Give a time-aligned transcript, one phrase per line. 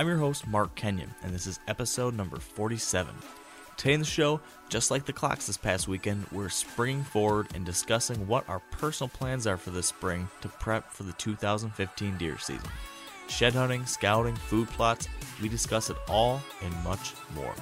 [0.00, 3.14] I'm your host, Mark Kenyon, and this is episode number 47.
[3.76, 7.66] Today in the show, just like the clocks this past weekend, we're springing forward and
[7.66, 12.38] discussing what our personal plans are for this spring to prep for the 2015 deer
[12.38, 12.70] season.
[13.28, 15.06] Shed hunting, scouting, food plots,
[15.42, 17.54] we discuss it all and much more.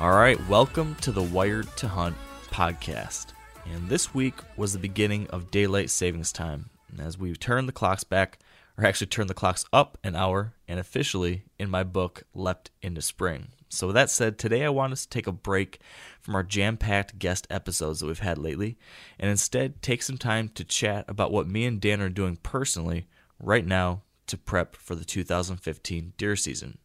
[0.00, 2.16] All right, welcome to the Wired to Hunt
[2.50, 3.26] podcast.
[3.64, 6.68] And this week was the beginning of daylight savings time.
[6.90, 8.40] And as we turn the clocks back,
[8.76, 13.00] or actually turn the clocks up an hour, and officially, in my book, leapt into
[13.00, 13.52] spring.
[13.68, 15.78] So, with that said, today I want us to take a break
[16.20, 18.76] from our jam packed guest episodes that we've had lately,
[19.16, 23.06] and instead take some time to chat about what me and Dan are doing personally
[23.38, 26.78] right now to prep for the 2015 deer season.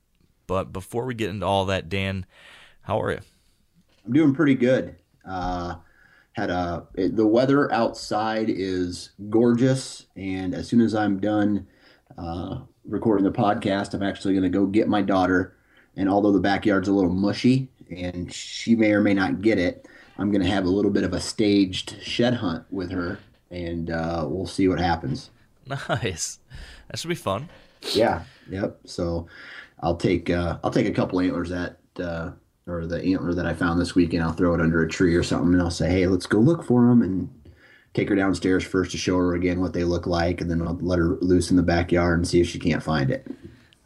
[0.46, 2.28] But before we get into all that, Dan,
[2.90, 3.20] how are you?
[4.04, 4.96] I'm doing pretty good.
[5.24, 5.76] Uh,
[6.32, 11.68] had a it, the weather outside is gorgeous, and as soon as I'm done
[12.18, 15.56] uh, recording the podcast, I'm actually going to go get my daughter.
[15.98, 19.88] And although the backyard's a little mushy and she may or may not get it,
[20.18, 23.20] I'm going to have a little bit of a staged shed hunt with her,
[23.52, 25.30] and uh, we'll see what happens.
[25.88, 26.40] Nice.
[26.88, 27.50] That should be fun.
[27.94, 28.24] Yeah.
[28.50, 28.80] Yep.
[28.86, 29.28] So
[29.80, 32.32] I'll take uh, I'll take a couple antlers that uh,
[32.69, 34.24] or the antler that I found this weekend.
[34.24, 36.63] I'll throw it under a tree or something, and I'll say, "Hey, let's go look
[36.63, 37.30] for them." And
[37.94, 40.78] take her downstairs first to show her again what they look like, and then I'll
[40.81, 43.28] let her loose in the backyard and see if she can't find it.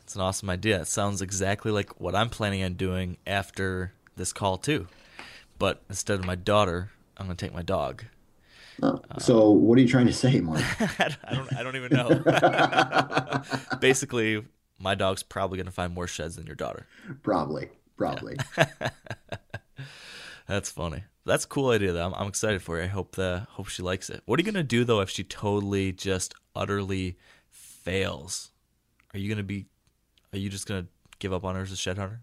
[0.01, 0.81] It's an awesome idea.
[0.81, 4.88] It sounds exactly like what I'm planning on doing after this call too.
[5.57, 8.03] But instead of my daughter, I'm going to take my dog.
[8.81, 10.61] Uh, so what are you trying to say, Mark?
[11.00, 11.53] I don't.
[11.53, 13.41] I don't even know.
[13.79, 14.44] Basically,
[14.79, 16.88] my dog's probably going to find more sheds than your daughter.
[17.23, 17.69] Probably.
[17.98, 18.38] Probably.
[18.58, 18.90] Yeah.
[20.48, 21.04] That's funny.
[21.26, 22.06] That's a cool idea though.
[22.06, 22.84] I'm, I'm excited for you.
[22.84, 24.22] I hope the hope she likes it.
[24.26, 27.18] What are you gonna do though if she totally just utterly
[27.50, 28.52] fails?
[29.14, 29.68] Are you gonna be?
[30.34, 30.88] Are you just gonna
[31.20, 32.22] give up on her as a shed hunter?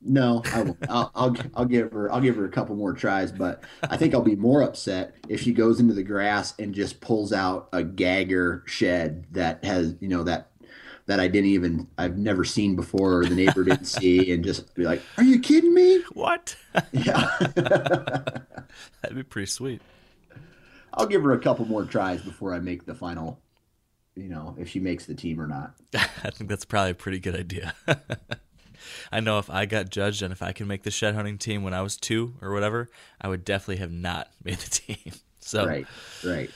[0.00, 0.78] No, I will.
[0.88, 4.14] I'll, I'll I'll give her I'll give her a couple more tries, but I think
[4.14, 7.82] I'll be more upset if she goes into the grass and just pulls out a
[7.82, 10.47] gagger shed that has you know that
[11.08, 14.72] that I didn't even I've never seen before or the neighbor didn't see and just
[14.74, 16.54] be like, "Are you kidding me?" What?
[16.92, 17.36] Yeah.
[17.56, 19.82] That'd be pretty sweet.
[20.94, 23.40] I'll give her a couple more tries before I make the final,
[24.14, 25.74] you know, if she makes the team or not.
[25.94, 27.74] I think that's probably a pretty good idea.
[29.10, 31.62] I know if I got judged and if I can make the shed hunting team
[31.62, 32.88] when I was two or whatever,
[33.20, 35.12] I would definitely have not made the team.
[35.40, 35.86] So Right.
[36.22, 36.50] Right.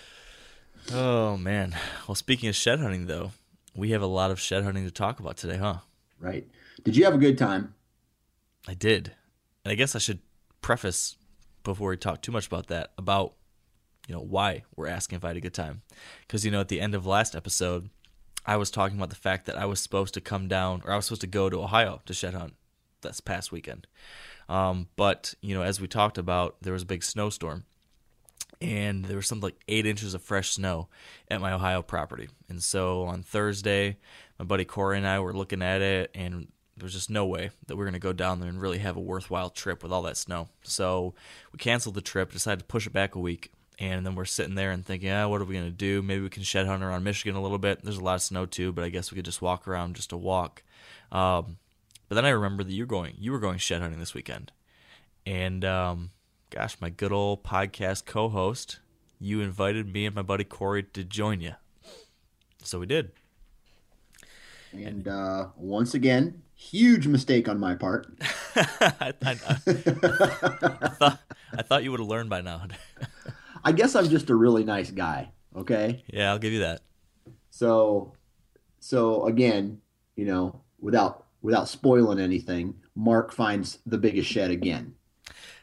[0.93, 1.75] Oh man.
[2.07, 3.33] Well, speaking of shed hunting though,
[3.75, 5.79] we have a lot of shed hunting to talk about today, huh?
[6.21, 6.47] Right.
[6.85, 7.75] Did you have a good time?
[8.69, 9.13] I did.
[9.65, 10.21] And I guess I should
[10.61, 11.17] preface
[11.65, 13.35] before we talk too much about that about
[14.09, 15.83] you know why we're asking if I had a good time.
[16.29, 17.91] Cuz you know at the end of last episode,
[18.45, 20.97] I was talking about the fact that I was supposed to come down or I
[20.97, 22.55] was supposed to go to Ohio to shed hunt
[23.03, 23.87] this past weekend.
[24.49, 27.65] Um, but, you know, as we talked about, there was a big snowstorm
[28.63, 30.89] and there was something like eight inches of fresh snow
[31.29, 32.29] at my Ohio property.
[32.49, 33.97] And so on Thursday,
[34.39, 37.51] my buddy Corey and I were looking at it, and there was just no way
[37.67, 39.93] that we are going to go down there and really have a worthwhile trip with
[39.93, 40.49] all that snow.
[40.63, 41.15] So
[41.53, 43.51] we canceled the trip, decided to push it back a week,
[43.81, 46.01] and then we're sitting there and thinking, ah, what are we going to do?
[46.01, 47.83] Maybe we can shed hunt around Michigan a little bit.
[47.83, 50.11] There's a lot of snow too, but I guess we could just walk around just
[50.11, 50.63] to walk.
[51.11, 51.59] Um,
[52.09, 54.53] but then I remember that you were going, you were going shed hunting this weekend,
[55.27, 56.11] and um,
[56.53, 58.81] gosh, my good old podcast co-host,
[59.19, 61.55] you invited me and my buddy Corey to join you.
[62.63, 63.13] So we did.
[64.73, 68.07] And uh, once again, huge mistake on my part.
[68.55, 71.21] I, I, I, thought,
[71.57, 72.67] I thought you would have learned by now.
[73.65, 75.31] I guess I'm just a really nice guy.
[75.57, 76.05] Okay.
[76.07, 76.83] Yeah, I'll give you that.
[77.49, 78.13] So,
[78.79, 79.81] so again,
[80.17, 84.95] you know, without without spoiling anything, Mark finds the biggest shed again.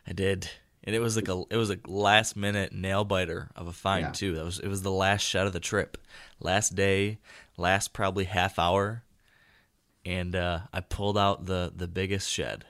[0.08, 0.50] I did,
[0.90, 4.08] and it was like a it was a last minute nail biter of a find
[4.08, 4.12] yeah.
[4.12, 4.34] too.
[4.34, 6.00] That was it was the last shot of the trip,
[6.40, 7.20] last day,
[7.58, 9.04] last probably half hour,
[10.04, 12.66] and uh, I pulled out the the biggest shed.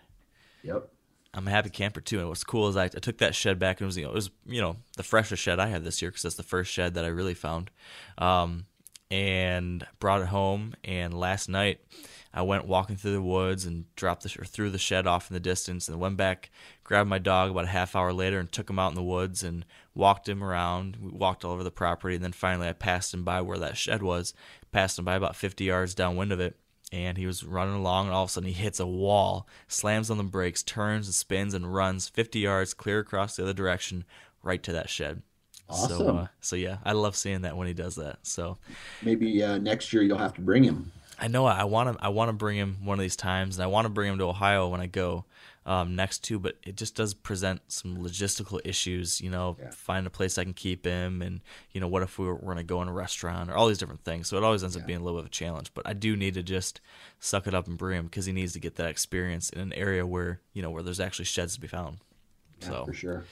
[0.64, 0.90] Yep.
[1.34, 3.80] I'm a happy camper too, and what's cool is I, I took that shed back
[3.80, 6.02] and it was you know it was you know the freshest shed I had this
[6.02, 7.72] year because that's the first shed that I really found,
[8.18, 8.66] um,
[9.10, 10.76] and brought it home.
[10.84, 11.80] And last night
[12.34, 15.34] I went walking through the woods and dropped the or threw the shed off in
[15.34, 16.52] the distance, and went back,
[16.84, 19.44] grabbed my dog about a half hour later, and took him out in the woods
[19.44, 19.66] and
[19.96, 20.98] walked him around.
[21.02, 23.78] We walked all over the property, and then finally I passed him by where that
[23.78, 24.34] shed was,
[24.72, 26.58] passed him by about 50 yards downwind of it
[26.92, 30.10] and he was running along and all of a sudden he hits a wall slams
[30.10, 34.06] on the brakes turns and spins and runs 50 yards clear across the other direction
[34.42, 35.22] right to that shed
[35.70, 35.98] awesome.
[35.98, 38.58] so uh, so yeah i love seeing that when he does that so
[39.02, 42.10] maybe uh, next year you'll have to bring him i know i want to i
[42.10, 44.26] want to bring him one of these times and i want to bring him to
[44.26, 45.26] ohio when i go
[45.70, 49.22] um, next to, but it just does present some logistical issues.
[49.22, 49.70] You know, yeah.
[49.70, 52.58] find a place I can keep him, and you know, what if we were, going
[52.58, 54.28] to go in a restaurant or all these different things.
[54.28, 54.82] So it always ends yeah.
[54.82, 55.72] up being a little bit of a challenge.
[55.76, 56.82] But I do need to just
[57.20, 59.74] suck it up and bring him because he needs to get that experience in an
[59.74, 62.00] area where you know where there's actually sheds to be found.
[62.62, 63.26] Yeah, so for sure.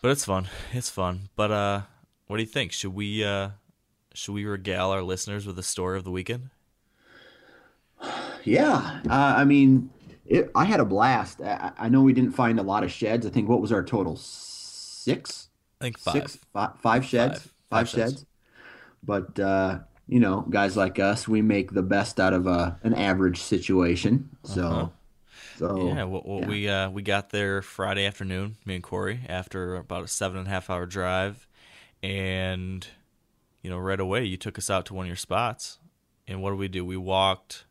[0.00, 0.46] But it's fun.
[0.72, 1.28] It's fun.
[1.34, 1.80] But uh,
[2.28, 2.70] what do you think?
[2.70, 3.48] Should we uh,
[4.14, 6.50] should we regale our listeners with the story of the weekend?
[8.44, 9.90] Yeah, uh, I mean,
[10.26, 11.40] it, I had a blast.
[11.40, 13.26] I, I, know we didn't find a lot of sheds.
[13.26, 14.16] I think what was our total?
[14.16, 15.48] Six.
[15.80, 16.14] I think five.
[16.14, 17.38] Six, five, five sheds.
[17.38, 18.12] Five, five, five sheds.
[18.12, 18.26] sheds.
[19.02, 22.74] But uh, you know, guys like us, we make the best out of a, uh,
[22.82, 24.30] an average situation.
[24.42, 24.66] So.
[24.66, 24.88] Uh-huh.
[25.56, 26.48] So yeah, well, well yeah.
[26.48, 30.48] we uh, we got there Friday afternoon, me and Corey, after about a seven and
[30.48, 31.46] a half hour drive,
[32.02, 32.84] and
[33.62, 35.78] you know right away you took us out to one of your spots,
[36.26, 36.84] and what did we do?
[36.84, 37.66] We walked.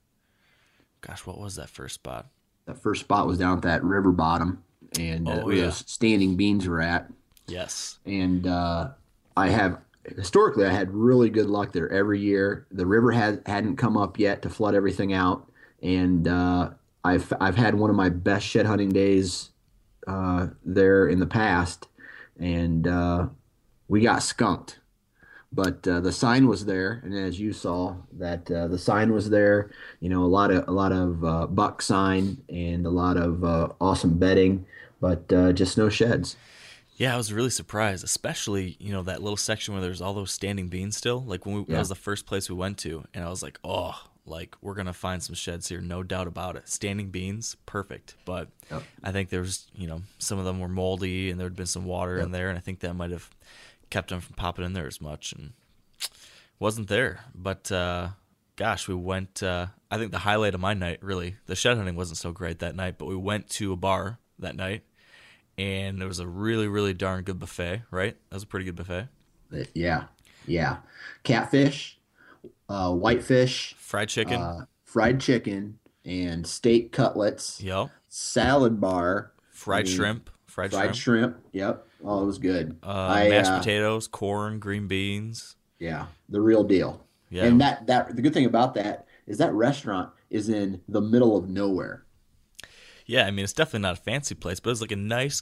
[1.05, 2.27] Gosh, what was that first spot?
[2.65, 4.63] that first spot was down at that river bottom,
[4.99, 5.69] and uh, oh, yeah.
[5.69, 7.09] standing beans were at.
[7.47, 7.99] Yes.
[8.05, 8.91] And uh,
[9.35, 9.79] I have
[10.15, 12.67] historically I had really good luck there every year.
[12.71, 15.49] The river had hadn't come up yet to flood everything out,
[15.81, 16.69] and uh,
[17.03, 19.49] I've I've had one of my best shed hunting days
[20.07, 21.87] uh, there in the past,
[22.39, 23.27] and uh,
[23.89, 24.79] we got skunked
[25.53, 29.29] but uh, the sign was there, and as you saw, that uh, the sign was
[29.29, 29.69] there.
[29.99, 33.43] You know, a lot of a lot of uh, buck sign and a lot of
[33.43, 34.65] uh, awesome bedding,
[34.99, 36.35] but uh, just no sheds.
[36.95, 40.31] Yeah, I was really surprised, especially you know that little section where there's all those
[40.31, 41.23] standing beans still.
[41.23, 41.75] Like when we, yeah.
[41.75, 43.95] that was the first place we went to, and I was like, oh,
[44.25, 46.67] like we're gonna find some sheds here, no doubt about it.
[46.67, 48.15] Standing beans, perfect.
[48.25, 48.81] But yep.
[49.03, 51.85] I think there's you know some of them were moldy, and there had been some
[51.85, 52.25] water yep.
[52.25, 53.29] in there, and I think that might have
[53.93, 55.53] kept him from popping in there as much, and
[56.59, 57.19] wasn't there.
[57.35, 58.09] But uh,
[58.55, 59.43] gosh, we went.
[59.43, 62.59] Uh, I think the highlight of my night, really, the shed hunting wasn't so great
[62.59, 64.81] that night, but we went to a bar that night,
[65.59, 67.83] and there was a really, really darn good buffet.
[67.91, 69.09] Right, that was a pretty good buffet.
[69.75, 70.05] Yeah,
[70.47, 70.77] yeah,
[71.21, 71.99] catfish,
[72.67, 77.61] uh, whitefish, fried chicken, uh, fried chicken, and steak cutlets.
[77.61, 77.91] Yep.
[78.09, 81.35] Salad bar, fried I mean, shrimp, fried, fried shrimp.
[81.35, 81.45] shrimp.
[81.51, 81.87] Yep.
[82.03, 82.77] Oh, it was good.
[82.83, 85.55] Uh, I, mashed uh, potatoes, corn, green beans.
[85.79, 87.05] Yeah, the real deal.
[87.29, 87.45] Yeah.
[87.45, 91.35] And that that the good thing about that is that restaurant is in the middle
[91.35, 92.05] of nowhere.
[93.05, 95.41] Yeah, I mean it's definitely not a fancy place, but it's like a nice,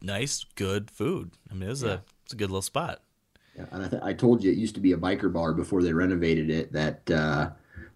[0.00, 1.32] nice, good food.
[1.50, 1.90] I mean it's yeah.
[1.90, 3.02] a it's a good little spot.
[3.56, 5.82] Yeah, and I, th- I told you it used to be a biker bar before
[5.82, 6.72] they renovated it.
[6.72, 7.50] That uh,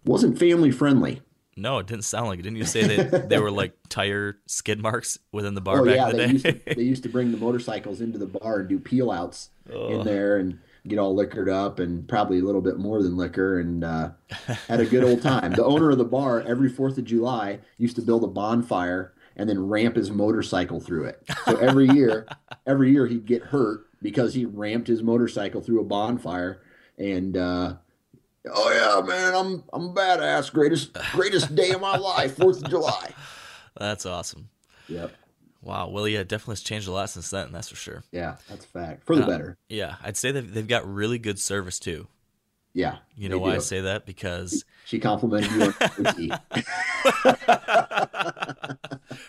[0.04, 1.22] wasn't family friendly.
[1.56, 2.42] No, it didn't sound like it.
[2.42, 5.96] Didn't you say that they were like tire skid marks within the bar oh, back
[5.96, 6.32] yeah, in the they day?
[6.32, 9.50] Used to, they used to bring the motorcycles into the bar and do peel outs
[9.72, 10.00] oh.
[10.00, 13.58] in there and get all liquored up and probably a little bit more than liquor
[13.58, 14.10] and uh,
[14.68, 15.52] had a good old time.
[15.52, 19.48] the owner of the bar every 4th of July used to build a bonfire and
[19.48, 21.22] then ramp his motorcycle through it.
[21.46, 22.26] So every year,
[22.66, 26.60] every year he'd get hurt because he ramped his motorcycle through a bonfire
[26.98, 27.74] and uh,
[28.52, 30.52] Oh yeah, man, I'm I'm badass.
[30.52, 33.14] Greatest greatest day of my life, Fourth of July.
[33.76, 34.48] That's awesome.
[34.88, 35.12] Yep.
[35.62, 35.88] Wow.
[35.88, 37.50] Well, yeah, definitely has changed a lot since then.
[37.50, 38.04] That's for sure.
[38.12, 39.06] Yeah, that's a fact.
[39.06, 39.56] For the Uh, better.
[39.70, 42.06] Yeah, I'd say that they've got really good service too.
[42.74, 42.98] Yeah.
[43.16, 44.04] You know why I say that?
[44.04, 45.74] Because She complimented you on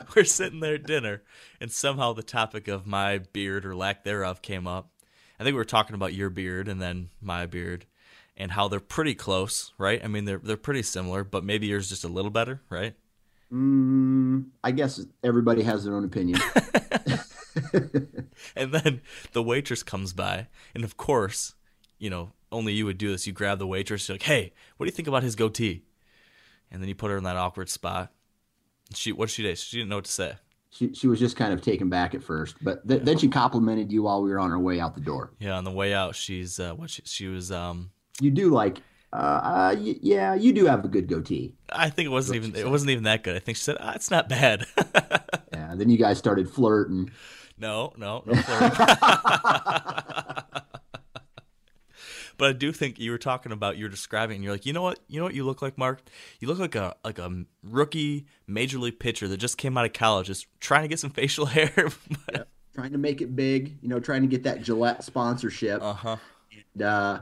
[0.15, 1.24] we're sitting there at dinner,
[1.62, 4.89] and somehow the topic of my beard or lack thereof came up.
[5.39, 7.86] I think we were talking about your beard and then my beard,
[8.37, 10.03] and how they're pretty close, right?
[10.03, 12.93] I mean, they're they're pretty similar, but maybe yours just a little better, right?
[13.51, 16.39] Mm, I guess everybody has their own opinion.
[18.55, 19.01] And then
[19.31, 21.55] the waitress comes by, and of course,
[21.97, 23.25] you know, only you would do this.
[23.25, 25.83] You grab the waitress, you're like, "Hey, what do you think about his goatee?"
[26.71, 28.11] And then you put her in that awkward spot.
[28.93, 29.57] She what she did?
[29.57, 30.33] She didn't know what to say.
[30.69, 33.91] she she was just kind of taken back at first, but th- then she complimented
[33.91, 35.31] you while we were on our way out the door.
[35.39, 37.51] Yeah, on the way out, she's uh, what she, she was.
[37.51, 37.91] Um,
[38.22, 38.81] You do like,
[39.13, 41.53] uh, uh y- yeah, you do have a good goatee.
[41.72, 42.72] I think it wasn't even it said.
[42.72, 43.36] wasn't even that good.
[43.36, 44.65] I think she said, ah, "It's not bad."
[45.53, 45.74] Yeah.
[45.75, 47.12] Then you guys started flirting.
[47.57, 48.77] no, no, no flirting.
[52.38, 54.36] but I do think you were talking about you were describing.
[54.36, 55.00] And you're like, you know what?
[55.07, 56.01] You know what you look like, Mark?
[56.39, 59.93] You look like a like a rookie major league pitcher that just came out of
[59.93, 61.72] college, just trying to get some facial hair.
[62.74, 65.81] trying to make it big, you know, trying to get that Gillette sponsorship.
[65.81, 66.17] uh huh.
[66.74, 67.19] and, uh,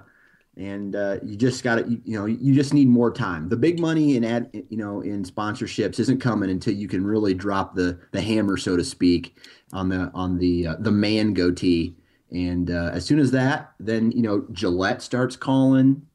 [0.57, 3.49] and uh, you just got to, you, you know, you just need more time.
[3.49, 7.33] The big money in ad, you know, in sponsorships isn't coming until you can really
[7.33, 9.37] drop the the hammer, so to speak,
[9.71, 11.95] on the on the uh, the man goatee.
[12.31, 16.05] And uh, as soon as that, then you know, Gillette starts calling.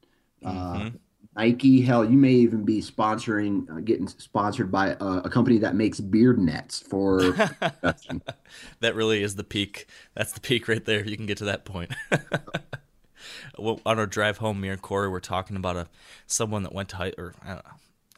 [0.43, 0.91] Uh,
[1.35, 5.75] Nike, hell, you may even be sponsoring, uh, getting sponsored by a, a company that
[5.75, 7.21] makes beard nets for.
[8.81, 9.87] That really is the peak.
[10.15, 11.05] That's the peak right there.
[11.05, 11.93] You can get to that point.
[13.57, 15.87] on our drive home, me and Corey were talking about a
[16.27, 17.61] someone that went to high, or I know,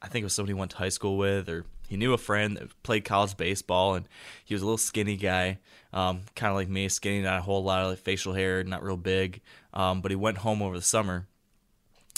[0.01, 2.17] I think it was somebody he went to high school with, or he knew a
[2.17, 4.07] friend that played college baseball, and
[4.45, 5.59] he was a little skinny guy,
[5.93, 8.83] um, kind of like me, skinny, not a whole lot of like, facial hair, not
[8.83, 9.41] real big,
[9.73, 11.27] um, but he went home over the summer.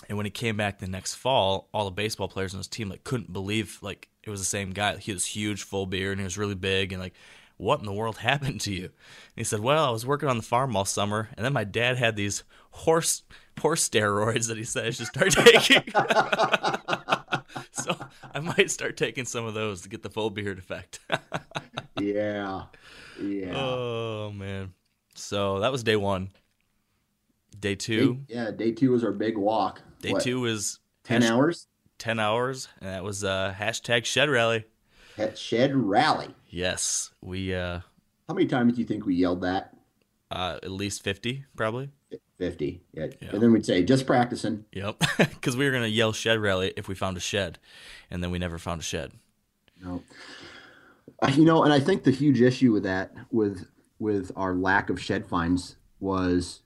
[0.09, 2.89] And when he came back the next fall, all the baseball players on his team
[2.89, 4.97] like couldn't believe like it was the same guy.
[4.97, 7.13] He was huge, full beard, and he was really big, and like,
[7.63, 8.85] what in the world happened to you?
[8.85, 8.91] And
[9.35, 11.97] he said, well, I was working on the farm all summer, and then my dad
[11.97, 13.23] had these horse
[13.59, 15.83] horse steroids that he said I should start taking.
[17.71, 17.95] so
[18.33, 20.99] I might start taking some of those to get the full beard effect.
[21.99, 22.63] yeah,
[23.21, 23.53] yeah.
[23.55, 24.73] oh man!
[25.15, 26.29] So that was day one.
[27.59, 28.19] Day Day, two.
[28.27, 29.81] yeah, day two was our big walk.
[30.01, 31.67] Day What, two is 10 hash- hours?
[31.99, 34.65] 10 hours, and that was uh, hashtag shed rally.
[35.17, 36.33] At Shed Rally.
[36.53, 37.79] Yes, we uh,
[38.27, 39.75] How many times do you think we yelled that?
[40.29, 41.89] uh, at least 50 probably.
[42.37, 42.81] 50.
[42.93, 43.07] Yeah.
[43.21, 43.29] Yeah.
[43.31, 44.63] And then we'd say, just practicing.
[44.71, 47.57] Yep, because we were gonna yell shed rally if we found a shed,
[48.11, 49.13] and then we never found a shed.
[49.83, 50.03] No.
[51.21, 53.65] Uh, You know, and I think the huge issue with that, with
[53.97, 56.61] with our lack of shed finds, was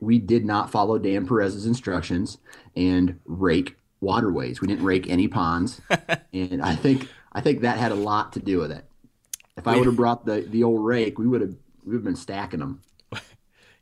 [0.00, 2.36] we did not follow Dan Perez's instructions
[2.76, 4.60] and rake waterways.
[4.60, 5.80] We didn't rake any ponds,
[6.34, 8.84] and I think I think that had a lot to do with it.
[9.56, 12.16] If I would have brought the the old rake, we would have we have been
[12.16, 12.82] stacking them.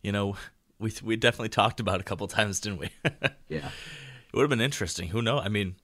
[0.03, 0.35] You know,
[0.79, 2.89] we we definitely talked about it a couple times, didn't we?
[3.51, 5.09] Yeah, it would have been interesting.
[5.09, 5.43] Who knows?
[5.45, 5.75] I mean,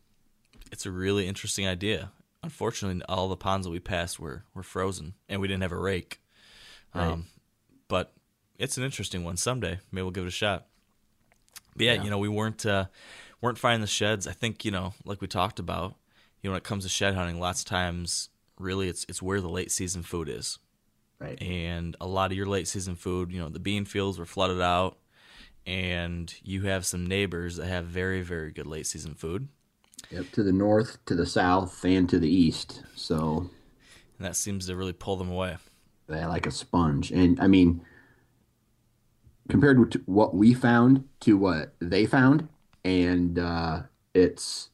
[0.72, 2.12] it's a really interesting idea.
[2.42, 5.76] Unfortunately, all the ponds that we passed were were frozen, and we didn't have a
[5.78, 6.22] rake.
[6.94, 7.08] Right.
[7.08, 7.26] Um,
[7.88, 8.14] but
[8.58, 9.36] it's an interesting one.
[9.36, 10.64] Someday, maybe we'll give it a shot.
[11.76, 12.04] But yeah, Yeah.
[12.04, 12.86] you know, we weren't uh,
[13.42, 14.26] weren't finding the sheds.
[14.26, 15.94] I think you know, like we talked about,
[16.42, 18.28] you know, when it comes to shed hunting, lots of times,
[18.58, 20.58] really, it's it's where the late season food is,
[21.18, 21.40] Right.
[21.42, 24.60] and a lot of your late season food, you know, the bean fields were flooded
[24.60, 24.98] out,
[25.66, 29.48] and you have some neighbors that have very very good late season food,
[30.10, 30.30] Yep.
[30.32, 32.82] To the north, to the south, and to the east.
[32.94, 33.48] So
[34.18, 35.56] and that seems to really pull them away.
[36.06, 37.10] they like a sponge.
[37.10, 37.80] And I mean,
[39.48, 42.48] compared to what we found to what they found,
[42.84, 43.82] and uh,
[44.14, 44.70] it's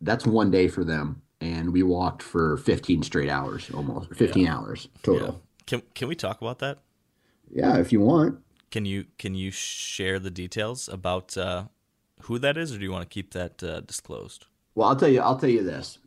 [0.00, 1.22] that's one day for them.
[1.40, 5.40] And we walked for 15 straight hours, almost 15 hours total.
[5.66, 6.78] Can can we talk about that?
[7.50, 7.78] Yeah.
[7.78, 8.40] if you want.
[8.70, 11.64] Can you can you share the details about uh,
[12.22, 14.46] who that is, or do you want to keep that uh, disclosed?
[14.74, 15.20] Well, I'll tell you.
[15.20, 15.98] I'll tell you this.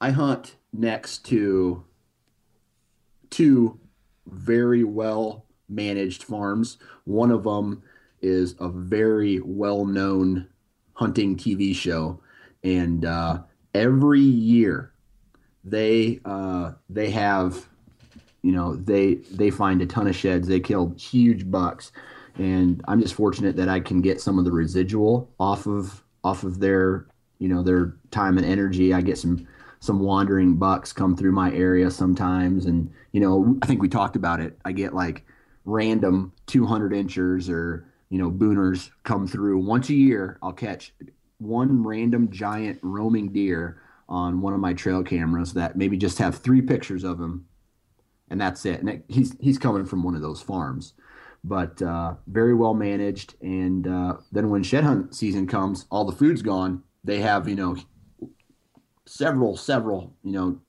[0.00, 1.84] I hunt next to
[3.28, 3.78] two
[4.26, 6.78] very well managed farms.
[7.04, 7.82] One of them
[8.20, 10.48] is a very well known
[10.94, 12.20] hunting TV show,
[12.62, 13.40] and uh,
[13.74, 14.92] every year
[15.64, 17.66] they uh, they have
[18.42, 20.48] you know they they find a ton of sheds.
[20.48, 21.92] They kill huge bucks,
[22.36, 26.44] and I'm just fortunate that I can get some of the residual off of off
[26.44, 27.06] of their
[27.38, 28.94] you know their time and energy.
[28.94, 29.46] I get some
[29.80, 34.16] some wandering bucks come through my area sometimes, and you know I think we talked
[34.16, 34.58] about it.
[34.64, 35.24] I get like
[35.66, 40.38] random 200 inchers or you know booners come through once a year.
[40.42, 40.94] I'll catch
[41.40, 46.36] one random giant roaming deer on one of my trail cameras that maybe just have
[46.36, 47.46] three pictures of him,
[48.28, 48.80] and that's it.
[48.80, 50.94] And it, he's he's coming from one of those farms,
[51.42, 53.34] but uh, very well managed.
[53.40, 56.82] And uh, then when shed hunt season comes, all the food's gone.
[57.04, 57.76] They have you know
[59.06, 60.60] several several you know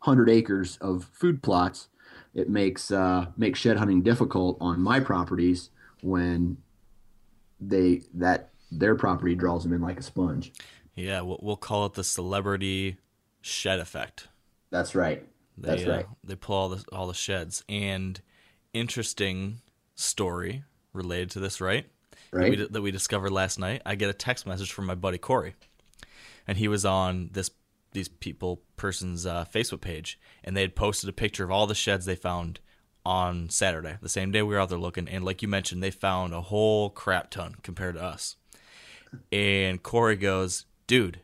[0.00, 1.88] hundred acres of food plots.
[2.34, 5.70] It makes uh, makes shed hunting difficult on my properties
[6.02, 6.56] when
[7.60, 10.52] they that their property draws them in like a sponge.
[10.94, 12.98] Yeah, we'll, we'll call it the celebrity
[13.40, 14.28] shed effect.
[14.70, 15.26] That's right.
[15.56, 16.06] They, That's uh, right.
[16.24, 17.64] they pull all the all the sheds.
[17.68, 18.20] And
[18.72, 19.60] interesting
[19.94, 21.86] story related to this, right?
[22.32, 22.72] That we, Right.
[22.72, 23.82] that we discovered last night.
[23.86, 25.54] I get a text message from my buddy Corey,
[26.46, 27.50] and he was on this
[27.92, 31.74] these people person's uh, Facebook page, and they had posted a picture of all the
[31.76, 32.58] sheds they found
[33.06, 35.08] on Saturday, the same day we were out there looking.
[35.08, 38.36] And like you mentioned, they found a whole crap ton compared to us.
[39.32, 41.20] And Corey goes, "Dude,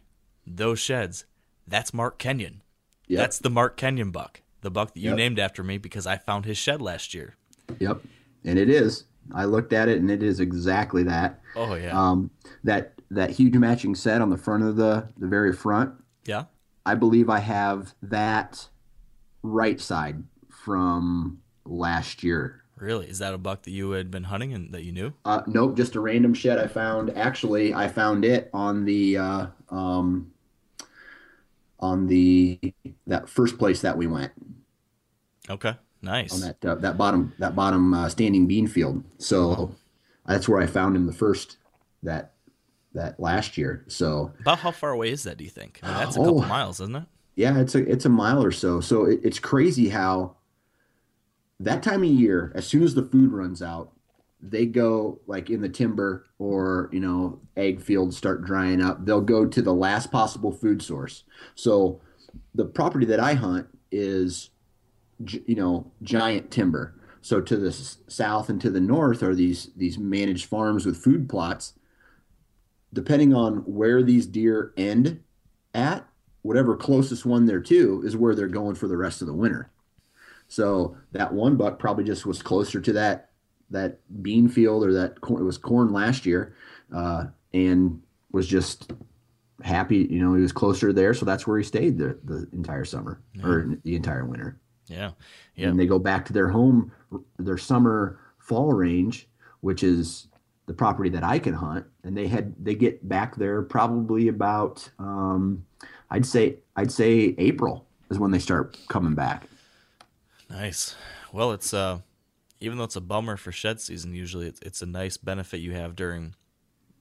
[0.46, 1.24] those sheds,
[1.66, 2.62] that's Mark Kenyon."
[3.08, 3.18] Yep.
[3.18, 5.16] That's the Mark Kenyon buck, the buck that you Yep.
[5.16, 7.34] named after me because I found his shed last year.
[7.78, 8.00] Yep.
[8.44, 9.04] And it is.
[9.32, 11.40] I looked at it and it is exactly that.
[11.56, 12.30] Oh yeah, Um,
[12.64, 15.94] that that huge matching set on the front of the the very front.
[16.24, 16.44] yeah.
[16.86, 18.68] I believe I have that
[19.42, 22.59] right side from last year.
[22.80, 25.12] Really, is that a buck that you had been hunting and that you knew?
[25.24, 27.16] Uh, nope, just a random shed I found.
[27.16, 30.32] Actually, I found it on the uh, um,
[31.78, 32.58] on the
[33.06, 34.32] that first place that we went
[35.48, 36.32] Okay, nice.
[36.32, 39.02] on that uh, that bottom that bottom uh, standing bean field.
[39.18, 39.74] So
[40.26, 41.58] that's where I found him the first
[42.02, 42.32] that
[42.94, 43.84] that last year.
[43.88, 45.36] So About how far away is that?
[45.36, 45.80] Do you think?
[45.82, 46.24] I mean, that's a Oh.
[46.24, 47.04] couple miles, isn't it?
[47.36, 48.80] yeah, it's a it's a mile or so.
[48.80, 50.36] So it, it's crazy how
[51.60, 53.92] that time of year, as soon as the food runs out,
[54.42, 59.04] they go like in the timber or you know ag fields start drying up.
[59.04, 61.24] They'll go to the last possible food source.
[61.54, 62.00] So
[62.54, 64.50] the property that I hunt is
[65.18, 66.94] you know giant timber.
[67.20, 71.28] So to the south and to the north are these these managed farms with food
[71.28, 71.74] plots.
[72.92, 75.22] Depending on where these deer end
[75.74, 76.08] at,
[76.40, 79.70] whatever closest one there to is where they're going for the rest of the winter.
[80.50, 83.30] So that one buck probably just was closer to that
[83.70, 86.56] that bean field or that corn, it was corn last year,
[86.92, 88.92] uh, and was just
[89.62, 90.08] happy.
[90.10, 93.20] You know, he was closer there, so that's where he stayed the, the entire summer
[93.44, 94.58] or the entire winter.
[94.88, 95.12] Yeah,
[95.54, 95.68] yeah.
[95.68, 96.90] And they go back to their home,
[97.38, 99.28] their summer fall range,
[99.60, 100.26] which is
[100.66, 104.90] the property that I can hunt, and they had they get back there probably about
[104.98, 105.64] um,
[106.10, 109.46] I'd say I'd say April is when they start coming back.
[110.50, 110.96] Nice.
[111.32, 112.00] Well, it's uh,
[112.60, 115.72] even though it's a bummer for shed season, usually it's, it's a nice benefit you
[115.72, 116.34] have during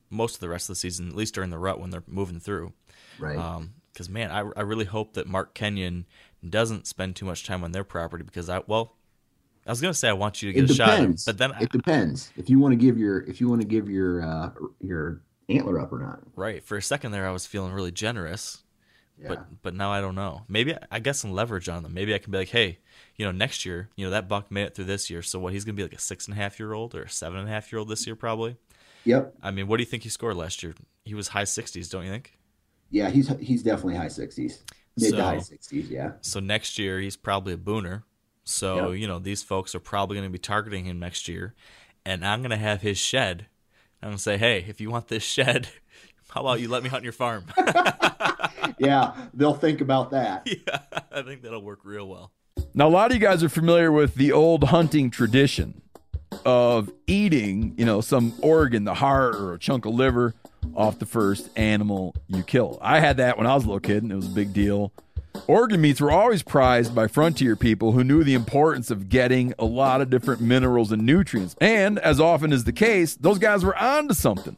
[0.09, 2.39] most of the rest of the season, at least during the rut when they're moving
[2.39, 2.73] through.
[3.17, 3.65] Right.
[3.91, 6.05] Because man, I, I really hope that Mark Kenyon
[6.47, 8.95] doesn't spend too much time on their property because I well,
[9.67, 11.25] I was gonna say I want you to it get a shot, at him, depends.
[11.25, 13.67] but then I, it depends if you want to give your if you want to
[13.67, 16.19] give your uh, your antler up or not.
[16.35, 18.63] right for a second there I was feeling really generous,
[19.21, 19.27] Yeah.
[19.29, 20.43] but but now I don't know.
[20.47, 21.93] Maybe I- I got some leverage on them.
[21.93, 22.79] Maybe I can be like, hey,
[23.17, 25.53] you know, next year, you know, that buck made it through this year, so what?
[25.53, 27.47] He's gonna be like a six and a half year old or a seven and
[27.49, 28.55] a half year old this year, probably.
[29.05, 29.35] Yep.
[29.41, 30.73] I mean, what do you think he scored last year?
[31.05, 32.37] He was high sixties, don't you think?
[32.91, 34.63] Yeah, he's he's definitely high sixties,
[34.97, 35.89] mid So- to high sixties.
[35.89, 36.13] Yeah.
[36.21, 38.03] So next year he's probably a booner.
[38.45, 38.99] So Yep.
[39.01, 41.53] you know these folks are probably going to be targeting him next year,
[42.05, 43.47] and I'm going to have his shed.
[44.01, 45.67] I'm going to say, hey, if you want this shed,
[46.29, 47.45] how about you let me hunt your farm?
[48.77, 50.43] Yeah, they'll think about that.
[50.45, 50.79] yeah,
[51.11, 52.31] I think that'll work real well.
[52.73, 55.81] Now, a lot of you guys are familiar with the old hunting tradition
[56.45, 60.33] of eating, you know, some organ, the heart or a chunk of liver
[60.75, 62.77] off the first animal you kill.
[62.81, 64.93] I had that when I was a little kid, and it was a big deal.
[65.47, 69.65] Organ meats were always prized by frontier people who knew the importance of getting a
[69.65, 71.55] lot of different minerals and nutrients.
[71.59, 74.57] And as often is the case, those guys were onto something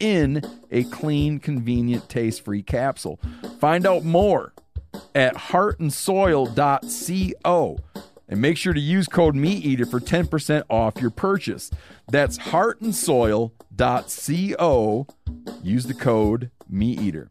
[0.00, 3.20] in a clean, convenient, taste free capsule.
[3.60, 4.54] Find out more
[5.14, 7.78] at heartandsoil.co
[8.28, 11.70] and make sure to use code MeatEater for 10% off your purchase.
[12.10, 15.06] That's heartandsoil.co.
[15.62, 17.30] Use the code MeatEater.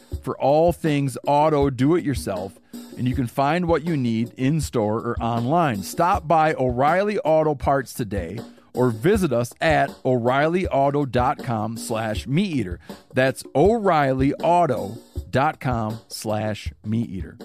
[0.23, 2.59] for all things auto do it yourself
[2.97, 5.81] and you can find what you need in store or online.
[5.83, 8.39] Stop by O'Reilly Auto Parts today
[8.73, 12.79] or visit us at o'reillyauto.com slash meat eater
[13.13, 17.37] that's o'reillyauto.com slash meat eater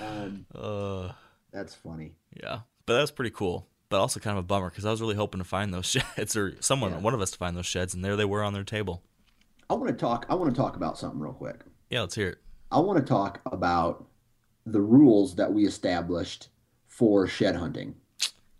[0.00, 1.12] Um, Uh,
[1.52, 2.12] that's funny.
[2.42, 3.66] yeah, but that's pretty cool.
[3.88, 6.34] But also kind of a bummer because I was really hoping to find those sheds
[6.36, 6.98] or someone, Yeah.
[7.00, 9.02] one of us, to find those sheds, and there they were on their table.
[9.72, 10.26] I want to talk.
[10.28, 11.62] I want to talk about something real quick.
[11.88, 12.38] Yeah, let's hear it.
[12.70, 14.04] I want to talk about
[14.66, 16.48] the rules that we established
[16.88, 17.94] for shed hunting.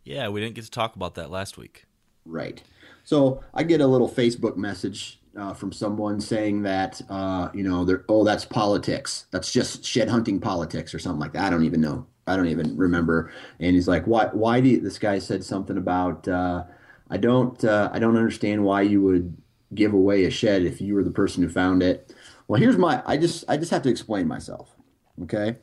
[0.05, 1.85] Yeah, we didn't get to talk about that last week.
[2.25, 2.63] Right.
[3.05, 7.85] So I get a little Facebook message uh, from someone saying that, uh, you know,
[7.85, 9.27] they're, oh, that's politics.
[9.33, 11.45] That's just shed hunting politics or something like that.
[11.45, 12.07] I don't even know.
[12.27, 13.31] I don't even remember.
[13.61, 14.29] And he's like, why?
[14.33, 16.27] Why do you, this guy said something about?
[16.27, 16.65] Uh,
[17.11, 17.63] I don't.
[17.63, 19.37] Uh, I don't understand why you would
[19.75, 22.15] give away a shed if you were the person who found it.
[22.49, 23.03] Well, here's my.
[23.07, 23.45] I just.
[23.49, 24.77] I just have to explain myself.
[25.23, 25.57] Okay.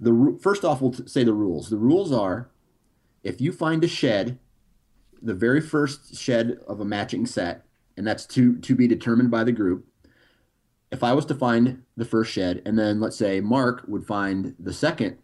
[0.00, 1.70] The first off, we'll say the rules.
[1.70, 2.50] The rules are,
[3.24, 4.38] if you find a shed
[5.22, 7.64] the very first shed of a matching set,
[7.96, 9.86] and that's to to be determined by the group.
[10.90, 14.54] If I was to find the first shed, and then let's say Mark would find
[14.58, 15.18] the second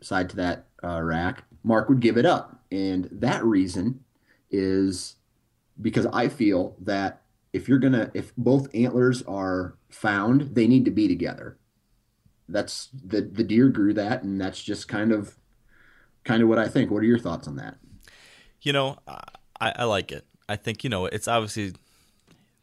[0.00, 4.04] side to that uh, rack, Mark would give it up, and that reason
[4.50, 5.16] is
[5.80, 7.21] because I feel that
[7.52, 11.58] if you're gonna, if both antlers are found, they need to be together.
[12.48, 15.36] That's the the deer grew that, and that's just kind of
[16.24, 16.90] kind of what I think.
[16.90, 17.76] What are your thoughts on that?
[18.62, 18.98] You know,
[19.60, 20.24] I, I like it.
[20.48, 21.72] I think you know it's obviously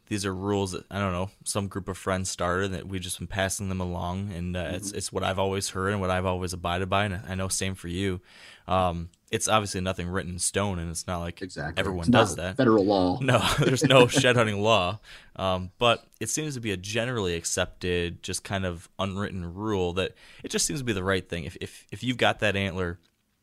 [0.06, 3.18] these are rules that I don't know some group of friends started that we've just
[3.18, 6.26] been passing them along, and uh, it's it's what I've always heard and what I've
[6.26, 8.20] always abided by, and I know same for you.
[8.66, 11.78] Um, it's obviously nothing written in stone, and it's not like Exactly.
[11.80, 12.56] everyone It's does that.
[12.56, 13.18] Federal law.
[13.22, 14.98] No, there's no shed hunting law,
[15.36, 20.12] um, but it seems to be a generally accepted, just kind of unwritten rule that
[20.42, 21.44] it just seems to be the right thing.
[21.44, 22.98] If if if you've got that antler,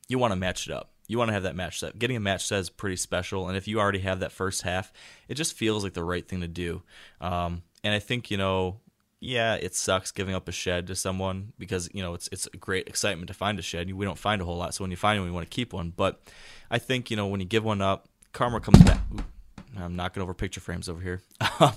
[0.08, 0.92] you want to match it up.
[1.10, 1.98] You want to have that match set.
[1.98, 4.92] Getting a match set is pretty special, and if you already have that first half,
[5.30, 6.82] it just feels like the right thing to do.
[7.22, 8.82] Um, and I think you know,
[9.20, 12.58] yeah, it sucks giving up a shed to someone because you know it's it's a
[12.58, 13.92] great excitement to find a shed.
[13.94, 15.74] We don't find a whole lot, so when you find one, we want to keep
[15.74, 15.92] one.
[15.96, 16.22] But
[16.70, 19.02] I think you know when you give one up, karma comes back.
[19.14, 19.24] Ooh,
[19.78, 21.22] I'm knocking over picture frames over here.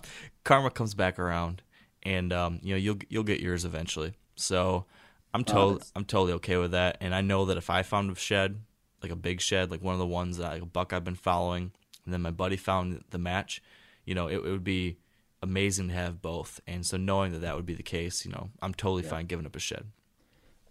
[0.45, 1.63] karma comes back around,
[2.03, 4.15] and um, you know you'll you'll get yours eventually.
[4.37, 4.87] So
[5.33, 8.11] I'm totally that's- I'm totally okay with that, and I know that if I found
[8.11, 8.61] a shed,
[9.03, 11.15] like a big shed, like one of the ones that like a buck I've been
[11.15, 11.73] following,
[12.05, 13.63] and then my buddy found the match,
[14.05, 14.99] you know, it, it would be
[15.43, 16.61] amazing to have both.
[16.67, 19.47] And so knowing that that would be the case, you know, I'm totally fine giving
[19.47, 19.87] up a shed.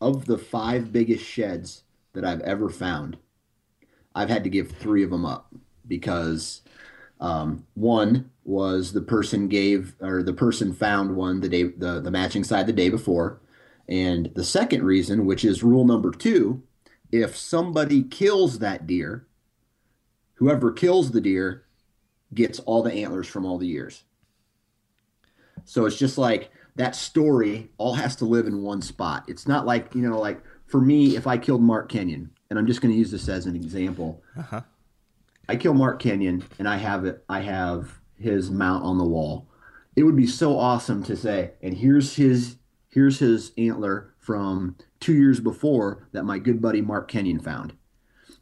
[0.02, 3.18] Of the five biggest sheds that I've ever found,
[4.16, 5.54] I've had to give three of them up
[5.88, 6.62] because
[7.20, 12.12] um, one was the person gave or the person found one the day the, the
[12.12, 13.42] matching side the day before.
[13.88, 16.64] And the second reason, which is rule number two,
[17.12, 19.26] if somebody kills that deer,
[20.36, 21.66] whoever kills the deer
[22.34, 24.04] gets all the antlers from all the years.
[25.70, 29.24] So it's just like that story all has to live in one spot.
[29.28, 32.66] It's not like, you know, like for me, if I killed Mark Kenyon, and I'm
[32.66, 34.24] just going to use this as an example.
[34.36, 34.62] Uh-huh.
[35.48, 39.48] I kill Mark Kenyon and I have it I have his mount on the wall.
[39.96, 42.56] It would be so awesome to say, and here's his
[42.90, 47.74] here's his antler from 2 years before that my good buddy Mark Kenyon found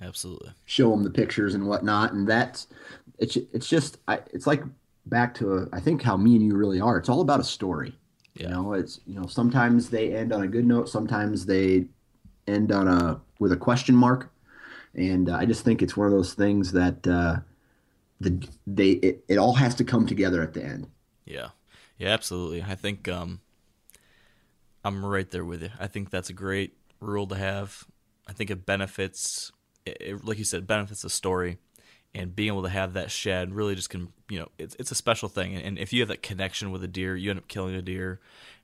[0.02, 0.52] Absolutely.
[0.64, 2.14] show him the pictures and whatnot.
[2.14, 2.68] And that's
[3.18, 4.64] it's it's just I, it's like
[5.10, 6.98] back to I think how me and you really are.
[6.98, 7.94] It's all about a story.
[8.36, 8.44] Yeah.
[8.44, 11.86] You know, it's you know sometimes they end on a good note, sometimes they
[12.48, 14.32] end on a with a question mark.
[14.96, 17.38] And uh, I just think it's one of those things that uh,
[18.20, 20.88] the they it, it all has to come together at the end.
[21.26, 21.50] Yeah,
[21.98, 22.64] yeah, absolutely.
[22.64, 23.42] I think um,
[24.84, 25.70] I'm right there with you.
[25.80, 27.86] I think that's a great rule to have.
[28.28, 29.52] I think it benefits,
[29.86, 31.60] it, it, like you said, benefits the story,
[32.14, 34.96] and being able to have that shed really just can, you know, it's it's a
[34.96, 35.56] special thing.
[35.56, 38.20] And if you have that connection with a deer, you end up killing a deer.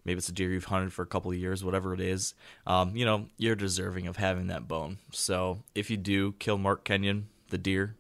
[0.06, 2.34] Maybe it's a deer you've hunted for a couple of years, whatever it is.
[2.68, 4.98] Um, you know, you're deserving of having that bone.
[5.12, 7.96] So if you do kill Mark Kenyon, the deer,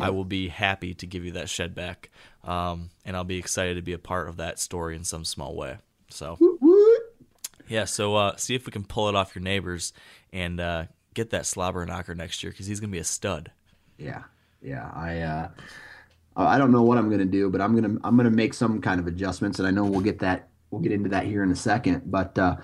[0.00, 2.10] I will be happy to give you that shed back,
[2.44, 5.56] um, and I'll be excited to be a part of that story in some small
[5.56, 5.78] way.
[6.08, 6.38] So,
[7.68, 7.84] yeah.
[7.84, 9.92] So uh, see if we can pull it off your neighbors
[10.32, 13.50] and uh, get that slobber knocker next year because he's gonna be a stud.
[13.96, 14.24] Yeah,
[14.62, 14.90] yeah.
[14.94, 15.48] I uh,
[16.36, 19.00] I don't know what I'm gonna do, but I'm gonna I'm gonna make some kind
[19.00, 21.56] of adjustments, and I know we'll get that we'll get into that here in a
[21.56, 22.02] second.
[22.10, 22.56] But uh,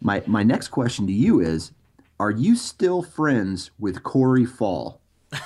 [0.00, 1.72] my my next question to you is:
[2.20, 5.00] Are you still friends with Corey Fall?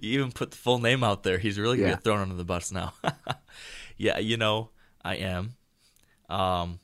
[0.00, 1.38] you even put the full name out there.
[1.38, 1.94] He's really gonna Yeah.
[1.94, 2.92] get thrown under the bus now.
[3.96, 4.70] yeah, you know
[5.04, 5.54] I am,
[6.28, 6.80] um,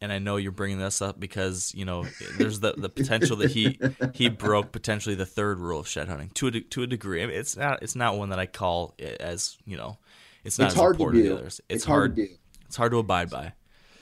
[0.00, 2.06] and I know you're bringing this up because you know
[2.38, 3.78] there's the the potential that he
[4.14, 7.22] he broke potentially the third rule of shed hunting to a de- to a degree.
[7.22, 9.98] I mean, it's not it's not one that I call it as you know
[10.44, 11.36] it's not It's as hard to do.
[11.36, 12.16] It's, It's hard hard.
[12.16, 12.34] to do.
[12.66, 13.52] It's hard to abide by.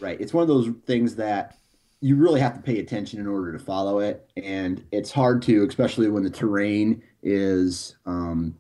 [0.01, 0.21] Right.
[0.21, 1.57] It's one of those things that
[2.01, 5.67] you really have to pay attention in order to follow it, and it's hard to,
[5.67, 8.55] especially when the terrain is um,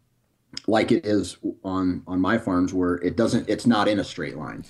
[0.66, 4.36] like it is on on my farms, where it doesn't, it's not in a straight
[4.36, 4.64] line.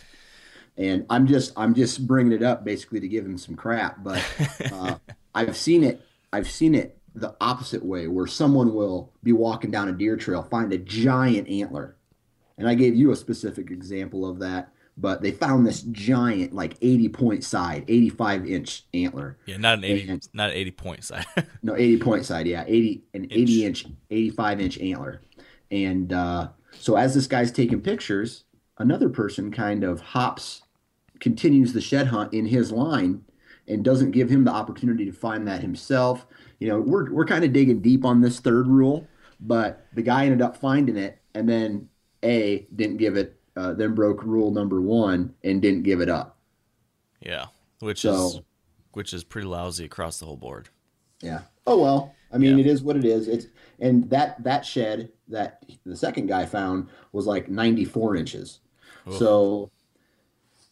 [0.78, 4.24] And I'm just I'm just bringing it up basically to give him some crap, but
[4.72, 4.96] uh,
[5.34, 6.00] I've seen it
[6.32, 10.42] I've seen it the opposite way, where someone will be walking down a deer trail,
[10.42, 11.96] find a giant antler,
[12.56, 14.72] and I gave you a specific example of that.
[15.00, 19.38] But they found this giant, like 80 point side, 85 inch antler.
[19.46, 21.24] Yeah, not an eighty, And- not an eighty point side.
[21.62, 25.20] No, 80 point side, yeah, 80 an 80 inch, 85 inch antler.
[25.70, 28.44] And uh, so as this guy's taking pictures,
[28.78, 30.62] another person kind of hops,
[31.20, 33.24] continues the shed hunt in his line,
[33.66, 36.26] and doesn't give him the opportunity to find that himself.
[36.58, 39.06] You know, we're we're kind of digging deep on this third rule,
[39.40, 41.88] but the guy ended up finding it, and then
[42.24, 46.38] a didn't give it, uh, then broke rule number one and didn't give it up.
[47.20, 47.46] yeah,
[47.80, 48.40] which is
[48.92, 50.68] which is pretty lousy across the whole board.
[51.20, 51.42] Yeah.
[51.66, 52.14] Oh well.
[52.32, 52.64] I mean, Yeah.
[52.64, 53.28] it is what it is.
[53.28, 53.46] It's
[53.80, 58.60] and that that shed that the second guy found was like 94 inches.
[59.18, 59.70] So,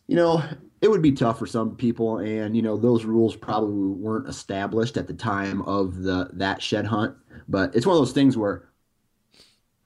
[0.06, 0.42] you know,
[0.80, 4.96] it would be tough for some people, and you know, those rules probably weren't established
[4.96, 7.16] at the time of the that shed hunt.
[7.48, 8.68] But it's one of those things where,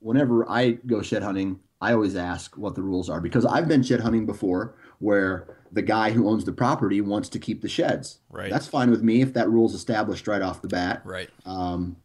[0.01, 3.83] whenever I go shed hunting, I always ask what the rules are because I've been
[3.83, 8.19] shed hunting before where the guy who owns the property wants to keep the sheds.
[8.29, 8.51] Right.
[8.51, 11.31] That's fine with me if that rule's established right off the bat Right.
[11.47, 11.97] um,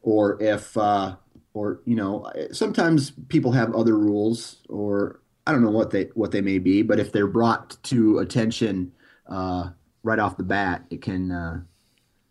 [0.00, 1.16] or if uh,
[1.52, 6.30] or you know sometimes people have other rules or I don't know what they what
[6.30, 8.92] they may be, but if they're brought to attention
[9.26, 9.70] uh,
[10.04, 11.32] right off the bat, it can.
[11.32, 11.60] Uh,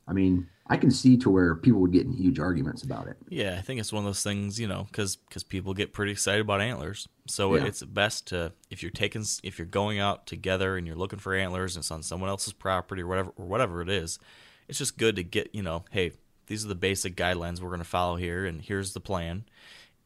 [0.08, 3.18] I mean, I can see to where people would get in huge arguments about it.
[3.28, 6.14] Yeah, I think it's one of those things, you know, because because people get pretty
[6.14, 7.10] excited about antlers.
[7.28, 7.66] So Yeah.
[7.66, 11.34] it's best to if you're taking if you're going out together and you're looking for
[11.36, 14.18] antlers and it's on someone else's property or whatever or whatever it is,
[14.70, 16.14] it's just good to get you know, hey,
[16.48, 19.44] these are the basic guidelines we're going to follow here, and here's the plan.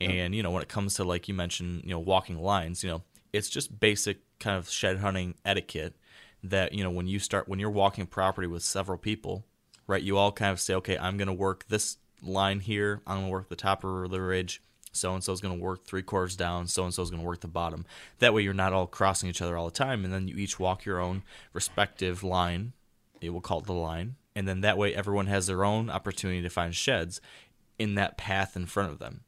[0.10, 2.90] And you know, when it comes to like you mentioned, you know, walking lines, you
[2.90, 5.96] know, it's just basic kind of shed hunting etiquette
[6.44, 9.46] that you know when you start when you're walking property with several people
[9.88, 13.02] right you all kind of say okay i'm going to work this line here.
[13.06, 14.62] I'm going to work the top of the ridge.
[14.92, 16.68] So and so is going to work three quarters down.
[16.68, 17.86] So and so is going to work the bottom.
[18.20, 20.60] That way you're not all crossing each other all the time and then you each
[20.60, 22.74] walk your own respective line
[23.22, 26.42] it will call it the line and then that way everyone has their own opportunity
[26.42, 27.22] to find sheds
[27.80, 29.22] in that path in front of them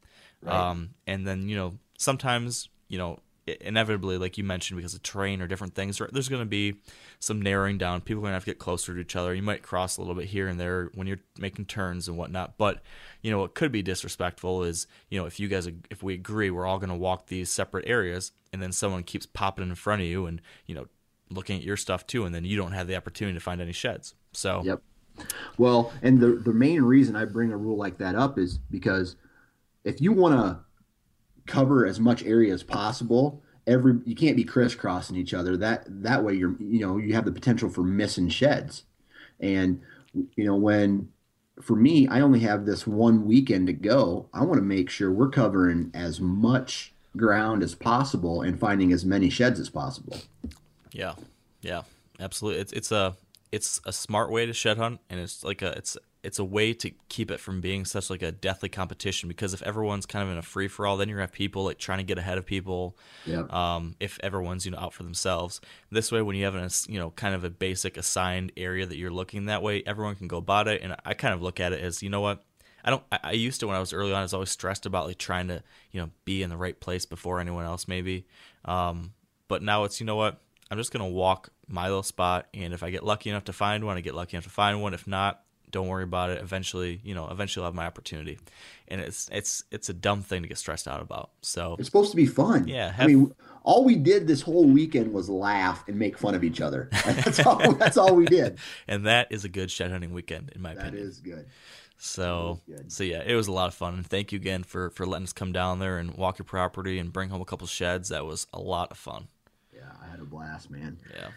[0.46, 3.20] um, and then you know sometimes you know
[3.60, 6.74] inevitably like you mentioned because of terrain or different things there's going to be
[7.20, 8.00] some narrowing down.
[8.00, 9.34] People are going to have to get closer to each other.
[9.34, 12.58] You might cross a little bit here and there when you're making turns and whatnot.
[12.58, 12.82] But
[13.22, 16.50] you know what could be disrespectful is you know if you guys if we agree
[16.50, 20.02] we're all going to walk these separate areas and then someone keeps popping in front
[20.02, 20.86] of you and you know
[21.30, 23.72] looking at your stuff too and then you don't have the opportunity to find any
[23.72, 24.14] sheds.
[24.32, 24.82] So Yep.
[25.56, 29.16] Well, and the the main reason I bring a rule like that up is because
[29.86, 30.58] if you want to
[31.50, 35.56] cover as much area as possible, every you can't be crisscrossing each other.
[35.56, 38.82] That that way you're you know you have the potential for missing sheds,
[39.40, 39.80] and
[40.12, 41.08] you know when
[41.62, 44.28] for me I only have this one weekend to go.
[44.34, 49.04] I want to make sure we're covering as much ground as possible and finding as
[49.04, 50.18] many sheds as possible.
[50.92, 51.14] Yeah,
[51.62, 51.82] yeah,
[52.18, 52.60] absolutely.
[52.60, 53.16] It's it's a
[53.52, 55.96] it's a smart way to shed hunt, and it's like a it's
[56.26, 59.62] it's a way to keep it from being such like a deathly competition because if
[59.62, 61.98] everyone's kind of in a free for all, then you're gonna have people like trying
[61.98, 62.98] to get ahead of people.
[63.26, 63.52] Yep.
[63.52, 65.60] Um, if everyone's you know out for themselves,
[65.92, 68.96] this way when you have a you know kind of a basic assigned area that
[68.96, 70.82] you're looking that way, everyone can go about it.
[70.82, 72.44] And I kind of look at it as you know what.
[72.84, 73.02] I don't.
[73.10, 74.18] I, I used to when I was early on.
[74.18, 75.62] I was always stressed about like trying to,
[75.92, 78.26] you know, be in the right place before anyone else, maybe.
[78.64, 79.12] Um,
[79.48, 82.82] but now it's you know what I'm just gonna walk my little spot, and if
[82.82, 84.94] I get lucky enough to find one, I get lucky enough to find one.
[84.94, 86.40] If not, don't worry about it.
[86.42, 88.38] Eventually, you know, eventually I'll have my opportunity.
[88.88, 91.30] And it's it's it's a dumb thing to get stressed out about.
[91.42, 92.68] So It's supposed to be fun.
[92.68, 96.44] Yeah, I mean, all we did this whole weekend was laugh and make fun of
[96.44, 96.88] each other.
[97.04, 97.72] That's all.
[97.74, 98.58] That's all we did.
[98.86, 101.08] and that is a good shed hunting weekend in my That opinion.
[101.08, 101.46] is good.
[101.98, 102.92] So That is good.
[102.92, 103.94] so yeah, it was a lot of fun.
[103.94, 106.98] And thank you again for for letting us come down there and walk your property
[106.98, 108.10] and bring home a couple sheds.
[108.10, 109.28] That was a lot of fun.
[109.74, 110.98] Yeah, I had a blast, man.
[111.12, 111.28] Yeah.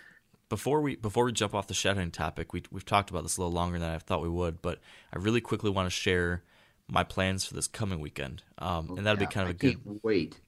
[0.50, 3.38] Before we before we jump off the shed hunting topic, we we've talked about this
[3.38, 4.80] a little longer than I thought we would, but
[5.14, 6.44] I really quickly want to share
[6.88, 8.42] my plans for this coming weekend.
[8.58, 10.42] Um, and that'll Yeah, be kind of I a good wait.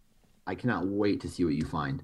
[0.47, 2.03] I cannot wait to see what you find.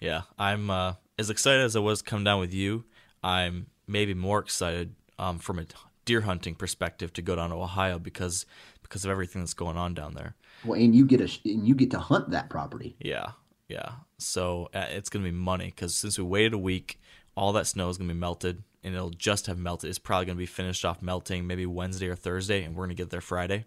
[0.00, 2.84] Yeah, I'm uh, as excited as I was to come down with you.
[3.22, 5.66] I'm maybe more excited um, from a
[6.04, 8.44] deer hunting perspective to go down to Ohio because
[8.82, 10.34] because of everything that's going on down there.
[10.64, 12.96] Well, and you get a and you get to hunt that property.
[12.98, 13.32] Yeah,
[13.68, 13.92] yeah.
[14.18, 17.00] So uh, it's gonna be money because since we waited a week,
[17.36, 19.88] all that snow is gonna be melted and it'll just have melted.
[19.90, 23.10] It's probably gonna be finished off melting maybe Wednesday or Thursday, and we're gonna get
[23.10, 23.64] there Friday.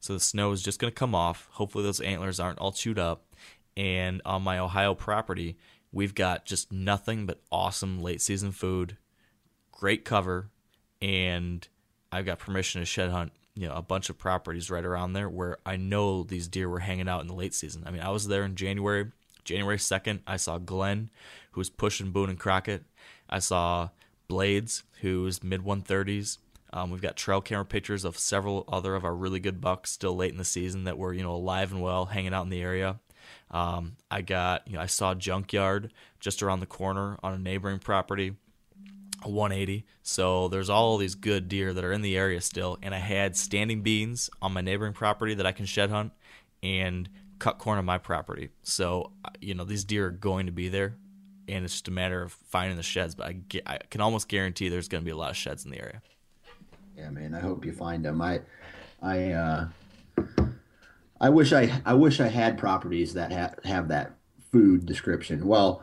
[0.00, 1.48] So the snow is just gonna come off.
[1.52, 3.24] Hopefully those antlers aren't all chewed up.
[3.76, 5.56] And on my Ohio property,
[5.92, 8.96] we've got just nothing but awesome late season food,
[9.70, 10.50] great cover,
[11.00, 11.66] and
[12.10, 15.28] I've got permission to shed hunt, you know, a bunch of properties right around there
[15.28, 17.82] where I know these deer were hanging out in the late season.
[17.86, 19.10] I mean, I was there in January.
[19.44, 21.10] January 2nd, I saw Glenn,
[21.52, 22.84] who was pushing Boone and Crockett.
[23.28, 23.90] I saw
[24.28, 26.38] Blades, who's mid 130s.
[26.72, 30.16] Um, we've got trail camera pictures of several other of our really good bucks still
[30.16, 32.62] late in the season that were, you know, alive and well, hanging out in the
[32.62, 32.98] area.
[33.50, 37.78] Um, I got, you know, I saw Junkyard just around the corner on a neighboring
[37.78, 38.34] property.
[39.24, 39.84] 180.
[40.02, 43.36] So there's all these good deer that are in the area still, and I had
[43.36, 46.12] standing beans on my neighboring property that I can shed hunt,
[46.62, 48.50] and cut corn on my property.
[48.62, 50.96] So you know these deer are going to be there,
[51.48, 53.14] and it's just a matter of finding the sheds.
[53.14, 55.70] But I, I can almost guarantee there's going to be a lot of sheds in
[55.70, 56.02] the area.
[56.96, 57.34] Yeah, man.
[57.34, 58.20] I hope you find them.
[58.20, 58.40] I,
[59.00, 59.68] I, uh,
[61.20, 64.12] I wish I, I wish I had properties that ha- have that
[64.50, 65.46] food description.
[65.46, 65.82] Well,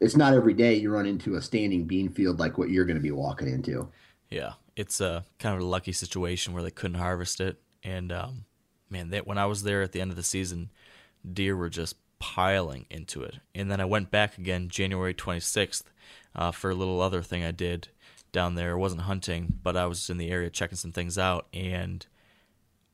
[0.00, 2.96] it's not every day you run into a standing bean field like what you're going
[2.96, 3.88] to be walking into.
[4.30, 8.44] Yeah, it's a kind of a lucky situation where they couldn't harvest it, and um,
[8.88, 10.70] man, they, when I was there at the end of the season,
[11.30, 13.38] deer were just piling into it.
[13.54, 15.82] And then I went back again January 26th
[16.36, 17.88] uh, for a little other thing I did
[18.30, 18.78] down there.
[18.78, 22.06] Wasn't hunting, but I was in the area checking some things out, and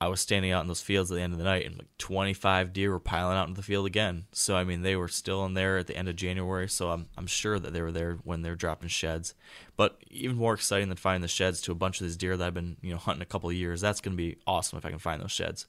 [0.01, 1.99] I was standing out in those fields at the end of the night, and like
[1.99, 4.27] 25 deer were piling out into the field again.
[4.33, 6.69] So I mean, they were still in there at the end of January.
[6.69, 9.35] So I'm I'm sure that they were there when they're dropping sheds.
[9.77, 12.47] But even more exciting than finding the sheds to a bunch of these deer that
[12.47, 13.81] I've been you know hunting a couple of years.
[13.81, 15.67] That's going to be awesome if I can find those sheds.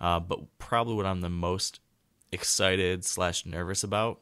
[0.00, 1.80] Uh, but probably what I'm the most
[2.32, 4.20] excited slash nervous about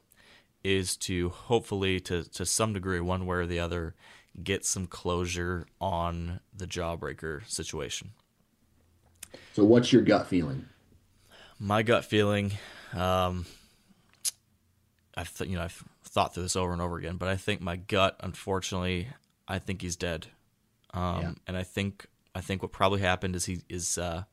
[0.63, 3.95] is to hopefully to to some degree, one way or the other,
[4.43, 8.11] get some closure on the jawbreaker situation.
[9.53, 10.67] So, what's your gut feeling?
[11.61, 12.51] my gut feeling
[12.95, 13.47] um
[15.17, 17.61] i've th- you know i've thought through this over and over again but i think
[17.61, 19.07] my gut unfortunately
[19.47, 20.27] i think he's dead
[20.93, 21.33] um Yeah.
[21.47, 24.25] and i think i think what probably happened is he is uh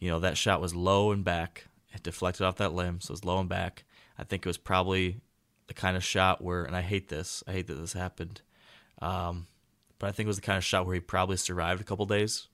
[0.00, 3.14] you know that shot was low and back it deflected off that limb so it
[3.14, 3.84] was low and back
[4.18, 5.20] i think it was probably
[5.68, 8.40] the kind of shot where and i hate this i hate that this happened
[9.00, 9.46] um
[9.98, 12.04] but i think it was the kind of shot where he probably survived a couple
[12.06, 12.48] days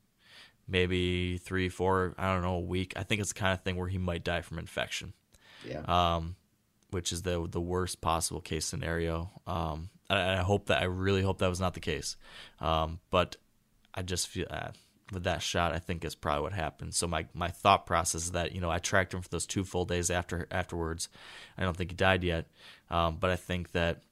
[0.69, 2.93] maybe three, four, I don't know, a week.
[2.95, 5.15] I think it's the kind of thing where he might die from infection,
[5.67, 5.81] Yeah.
[5.89, 6.37] um,
[6.91, 9.33] which is the the worst possible case scenario.
[9.49, 12.17] Um, I, I hope that I really hope that was not the case,
[12.61, 13.35] um, but
[13.93, 14.69] I just feel uh,
[15.13, 16.95] with that shot, I think is probably what happened.
[16.95, 19.65] So my my thought process is that you know I tracked him for those two
[19.65, 21.09] full days after afterwards.
[21.59, 22.47] I don't think he died yet,
[22.91, 24.03] um, but I think that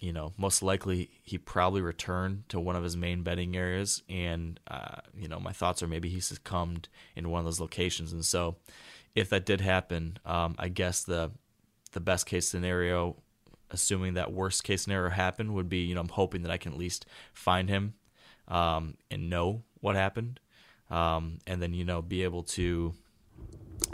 [0.00, 4.60] you know, most likely he probably returned to one of his main bedding areas, and
[4.68, 8.12] uh, you know, my thoughts are maybe he succumbed in one of those locations.
[8.12, 8.56] And so,
[9.14, 11.32] if that did happen, um, I guess the
[11.92, 13.16] the best case scenario,
[13.70, 16.72] assuming that worst case scenario happened, would be you know I'm hoping that I can
[16.72, 17.94] at least find him
[18.46, 20.38] um, and know what happened,
[20.90, 22.94] um, and then you know be able to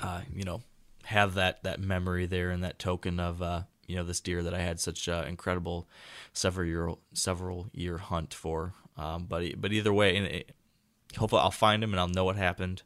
[0.03, 0.63] uh, you know
[1.05, 4.55] have that that memory there and that token of uh, you know this deer that
[4.55, 5.89] I had such uh, incredible
[6.33, 8.73] several year several year hunt for.
[8.97, 10.53] Um, but but either way, and it,
[11.17, 12.83] hopefully I'll find him and I'll know what happened.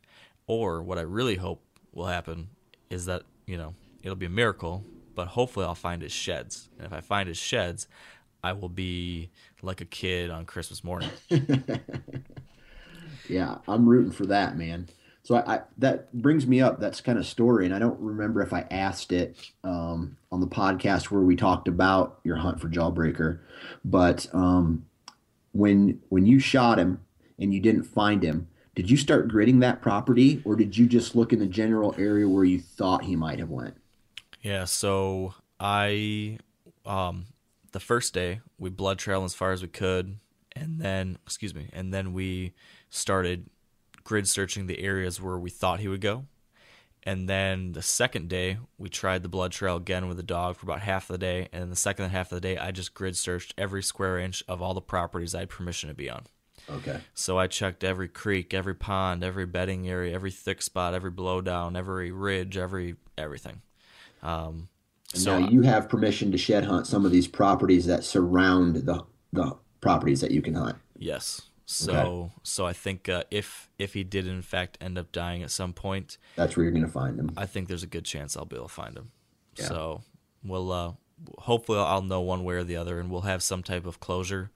[0.46, 2.48] Or what I really hope will happen
[2.88, 4.84] is that you know it'll be a miracle,
[5.14, 6.68] but hopefully I'll find his sheds.
[6.78, 7.86] And if I find his sheds,
[8.42, 9.30] I will be
[9.62, 11.10] like a kid on Christmas morning.
[13.28, 14.88] yeah, I'm rooting for that, man.
[15.22, 16.80] So I, I, that brings me up.
[16.80, 20.46] That's kind of story, and I don't remember if I asked it um, on the
[20.46, 23.40] podcast where we talked about your hunt for Jawbreaker,
[23.84, 24.86] but um,
[25.52, 27.00] when when you shot him
[27.38, 31.14] and you didn't find him, did you start gridding that property, or did you just
[31.14, 33.76] look in the general area where you thought he might have went?
[34.40, 36.38] Yeah, so I
[36.86, 37.26] um,
[37.72, 40.16] the first day we blood trailed as far as we could,
[40.52, 42.54] and then excuse me, and then we
[42.90, 43.48] started
[44.04, 46.24] grid searching the areas where we thought he would go.
[47.04, 50.66] And then the second day, we tried the blood trail again with the dog for
[50.66, 51.48] about half of the day.
[51.52, 54.60] And the second half of the day, I just grid searched every square inch of
[54.60, 56.26] all the properties I had permission to be on.
[56.70, 57.00] Okay.
[57.14, 61.78] So I checked every creek, every pond, every bedding area, every thick spot, every blowdown,
[61.78, 63.62] every ridge, every everything.
[64.22, 64.68] Um,
[65.14, 69.04] so now you have permission to shed hunt some of these properties that surround the
[69.32, 70.76] the properties that you can hunt.
[70.98, 71.47] Yes.
[71.70, 72.32] So okay.
[72.44, 75.74] so I think uh, if if he did in fact end up dying at some
[75.74, 77.30] point, that's where you're going to find him.
[77.36, 79.10] I think there's a good chance I'll be able to find him.
[79.54, 79.66] Yeah.
[79.66, 80.00] So
[80.42, 80.92] we'll uh,
[81.40, 84.50] hopefully I'll know one way or the other, and we'll have some type of closure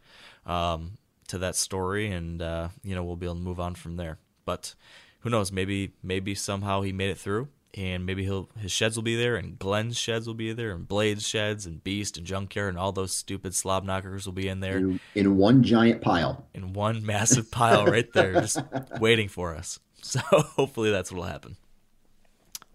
[0.46, 0.92] um,
[1.28, 4.16] to that story, and uh, you know we'll be able to move on from there.
[4.46, 4.74] But
[5.20, 5.52] who knows?
[5.52, 9.36] Maybe maybe somehow he made it through and maybe he'll his sheds will be there,
[9.36, 12.92] and Glenn's sheds will be there, and Blade's sheds, and Beast and Junkyard, and all
[12.92, 17.04] those stupid slob knockers will be in there in, in one giant pile, in one
[17.04, 18.60] massive pile right there, just
[19.00, 19.78] waiting for us.
[20.02, 21.56] So hopefully that's what'll happen.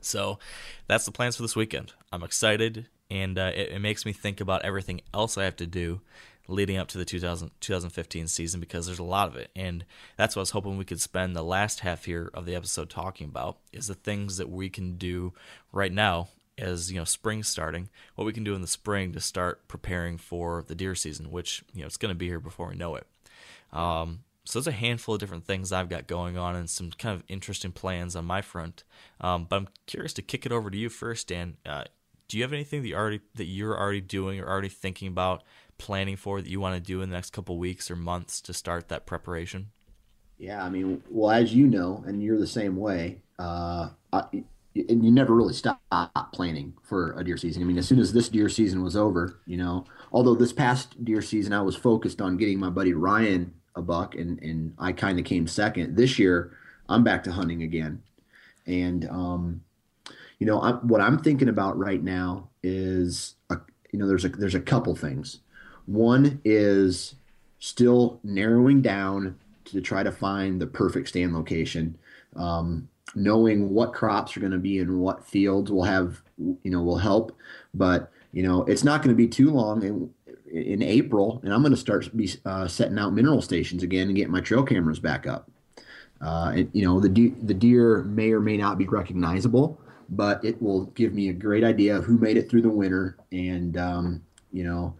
[0.02, 0.40] So
[0.88, 1.94] that's the plans for this weekend.
[2.12, 5.68] I'm excited, and uh, it, it makes me think about everything else I have to
[5.68, 6.02] do
[6.48, 9.50] leading up to the 2000, 2015 season because there's a lot of it.
[9.56, 9.86] And
[10.16, 12.90] that's what I was hoping we could spend the last half here of the episode
[12.90, 15.34] talking about is the things that we can do
[15.72, 19.20] right now as you know spring starting what we can do in the spring to
[19.20, 22.70] start preparing for the deer season which you know it's going to be here before
[22.70, 23.06] we know it
[23.72, 27.16] um, so there's a handful of different things I've got going on and some kind
[27.16, 28.86] of interesting plans on my front.
[29.20, 31.58] Um, but I'm curious to kick it over to you first, Dan.
[31.66, 31.84] Uh,
[32.30, 35.44] do you have anything that you already that you're already doing or already thinking about
[35.78, 38.54] planning for that you want to do in the next couple weeks or months to
[38.54, 39.68] start that preparation?
[40.38, 44.24] Yeah, I mean, well, as you know, and you're the same way, uh, I,
[44.76, 45.82] and you never really stop
[46.34, 47.64] planning for a deer season.
[47.64, 51.04] I mean, as soon as this deer season was over, you know, although this past
[51.04, 54.92] deer season I was focused on getting my buddy Ryan a buck, and and I
[54.92, 55.96] kind of came second.
[55.96, 56.58] This year,
[56.90, 58.04] I'm back to hunting again,
[58.66, 59.62] and um,
[60.40, 63.58] you know, I'm, what I'm thinking about right now is, a,
[63.92, 65.40] you know, there's a there's a couple things.
[65.88, 67.16] One is
[67.60, 71.98] still narrowing down to try to find the perfect stand location.
[72.36, 76.84] Um, knowing what crops are going to be in what fields will have, you know,
[76.84, 77.36] will help.
[77.74, 80.14] But you know, it's not going to be too long in,
[80.52, 84.16] in April, and I'm going to start be uh, setting out mineral stations again and
[84.16, 85.50] getting my trail cameras back up.
[86.22, 89.80] Uh, and, you know, the de- the deer may or may not be recognizable,
[90.10, 93.18] but it will give me a great idea of who made it through the winter,
[93.32, 94.22] and um,
[94.52, 94.94] you know,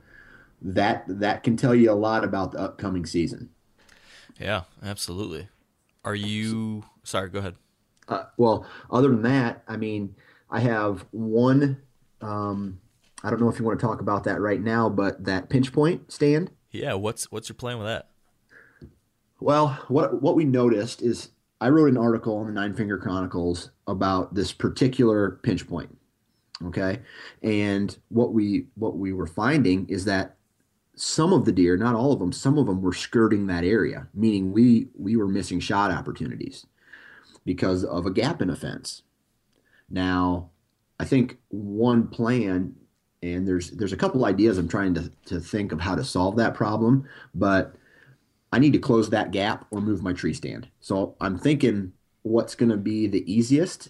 [0.62, 3.50] that that can tell you a lot about the upcoming season.
[4.40, 5.50] Yeah, absolutely.
[6.04, 7.30] Are you sorry?
[7.30, 7.56] Go ahead.
[8.08, 10.16] Uh, well, other than that, I mean,
[10.50, 11.82] I have one.
[12.22, 12.80] Um,
[13.24, 15.74] I don't know if you want to talk about that right now, but that pinch
[15.74, 16.52] point stand.
[16.72, 18.10] Yeah, what's what's your plan with that?
[19.40, 21.30] Well, what what we noticed is
[21.60, 25.96] I wrote an article on the Nine Finger Chronicles about this particular pinch point.
[26.66, 27.00] Okay,
[27.44, 30.37] and what we what we were finding is that
[30.98, 34.08] some of the deer, not all of them, some of them were skirting that area,
[34.14, 36.66] meaning we we were missing shot opportunities
[37.46, 39.04] because of a gap in a fence.
[39.90, 40.50] Now,
[41.00, 42.76] I think one plan,
[43.22, 46.36] and there's there's a couple ideas I'm trying to, to think of how to solve
[46.38, 47.76] that problem, but
[48.52, 50.68] I need to close that gap or move my tree stand.
[50.80, 51.94] So I'm thinking
[52.24, 53.90] what's going to be the easiest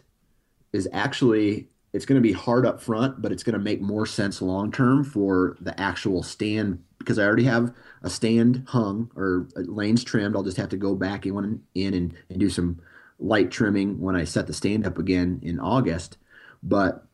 [0.74, 4.06] is actually it's going to be hard up front, but it's going to make more
[4.06, 7.74] sense long term for the actual stand because I already have
[8.04, 10.36] a stand hung or uh, lanes trimmed.
[10.36, 12.82] I'll just have to go back in, in and, and do some
[13.20, 16.18] light trimming when I set the stand up again in August.
[16.62, 17.06] But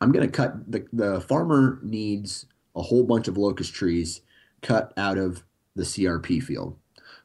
[0.00, 4.20] I'm going to cut the, the farmer needs a whole bunch of locust trees
[4.62, 5.44] cut out of
[5.76, 6.76] the CRP field.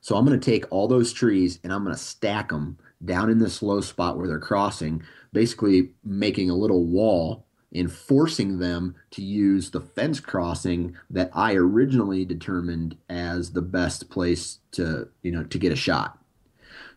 [0.01, 3.29] So I'm going to take all those trees and I'm going to stack them down
[3.29, 5.03] in this low spot where they're crossing,
[5.33, 11.55] basically making a little wall and forcing them to use the fence crossing that I
[11.55, 16.19] originally determined as the best place to, you know, to get a shot.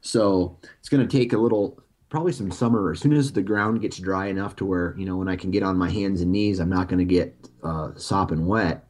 [0.02, 2.92] So it's going to take a little, probably some summer.
[2.92, 5.50] As soon as the ground gets dry enough to where you know when I can
[5.50, 8.84] get on my hands and knees, I'm not going to get uh, sopping wet.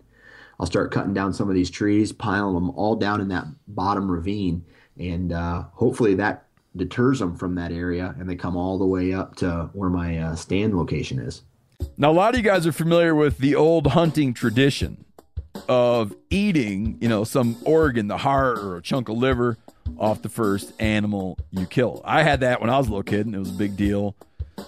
[0.59, 4.11] I'll start cutting down some of these trees, piling them all down in that bottom
[4.11, 4.65] ravine,
[4.99, 6.46] and uh, hopefully that
[6.77, 10.19] deters them from that area, and they come all the way up to where my
[10.19, 11.43] uh, stand location is.
[11.97, 15.05] Now, a lot of you guys are familiar with the old hunting tradition
[15.69, 19.57] of eating, you know, some organ, the heart or a chunk of liver
[19.99, 22.03] off the first animal you kill.
[22.05, 24.15] I had that when I was a little kid, and it was a big deal.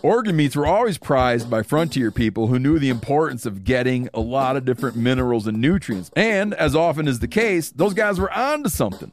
[0.03, 4.21] Organ meats were always prized by frontier people who knew the importance of getting a
[4.21, 6.11] lot of different minerals and nutrients.
[6.15, 9.13] And as often is the case, those guys were onto something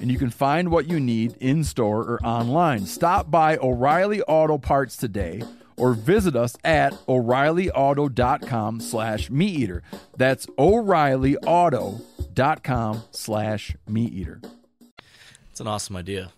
[0.00, 2.86] and you can find what you need in store or online.
[2.86, 5.42] Stop by O'Reilly Auto Parts today
[5.78, 9.82] or visit us at o'reillyauto.com slash meateater.
[10.16, 14.44] That's o'reillyauto.com slash meateater.
[15.50, 16.30] It's an awesome idea.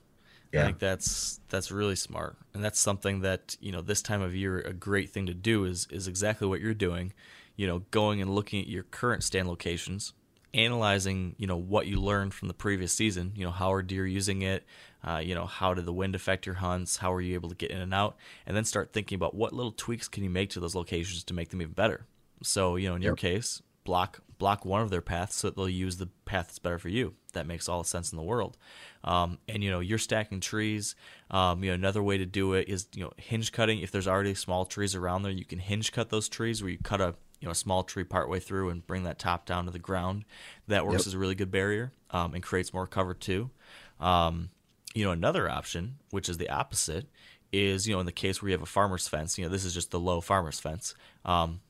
[0.53, 0.63] Yeah.
[0.63, 4.35] I think that's that's really smart, and that's something that you know this time of
[4.35, 7.13] year a great thing to do is is exactly what you're doing.
[7.55, 10.13] You know, going and looking at your current stand locations,
[10.55, 13.33] analyzing you know what you learned from the previous season.
[13.35, 14.65] You know, how are deer using it?
[15.03, 16.99] Uh, you know, how did the wind affect your hunts?
[16.99, 18.17] How are you able to get in and out?
[18.47, 21.35] And then start thinking about what little tweaks can you make to those locations to
[21.35, 22.07] make them even better.
[22.43, 23.19] So you know, in your Yep.
[23.19, 26.79] case, block block one of their paths so that they'll use the path that's better
[26.79, 27.15] for you.
[27.35, 28.57] That makes all the sense in the world.
[29.05, 30.95] Um, and you know, you're stacking trees.
[31.31, 33.81] Um, you know, another way to do it is you know hinge cutting.
[33.81, 36.79] If there's already small trees around there, you can hinge cut those trees where you
[36.83, 39.71] cut a you know a small tree partway through and bring that top down to
[39.71, 40.25] the ground.
[40.69, 41.07] That works Yep.
[41.09, 43.51] as a really good barrier um, and creates more cover too.
[43.99, 44.51] Um,
[44.95, 47.07] you know, another option, which is the opposite,
[47.53, 49.39] is you know in the case where you have a farmer's fence.
[49.39, 50.95] You know, this is just the low farmer's fence.
[51.25, 51.61] Um,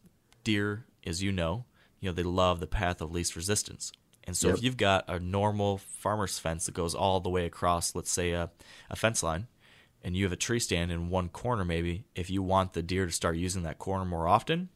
[0.44, 1.64] deer, as you know,
[2.00, 3.92] you know they love the path of least resistance.
[4.24, 7.94] And so if you've got a normal farmer's fence that goes all the way across,
[7.94, 8.50] let's say a,
[8.90, 9.48] a fence line,
[10.04, 13.06] and you have a tree stand in one corner, maybe if you want the deer
[13.06, 14.68] to start using that corner more often,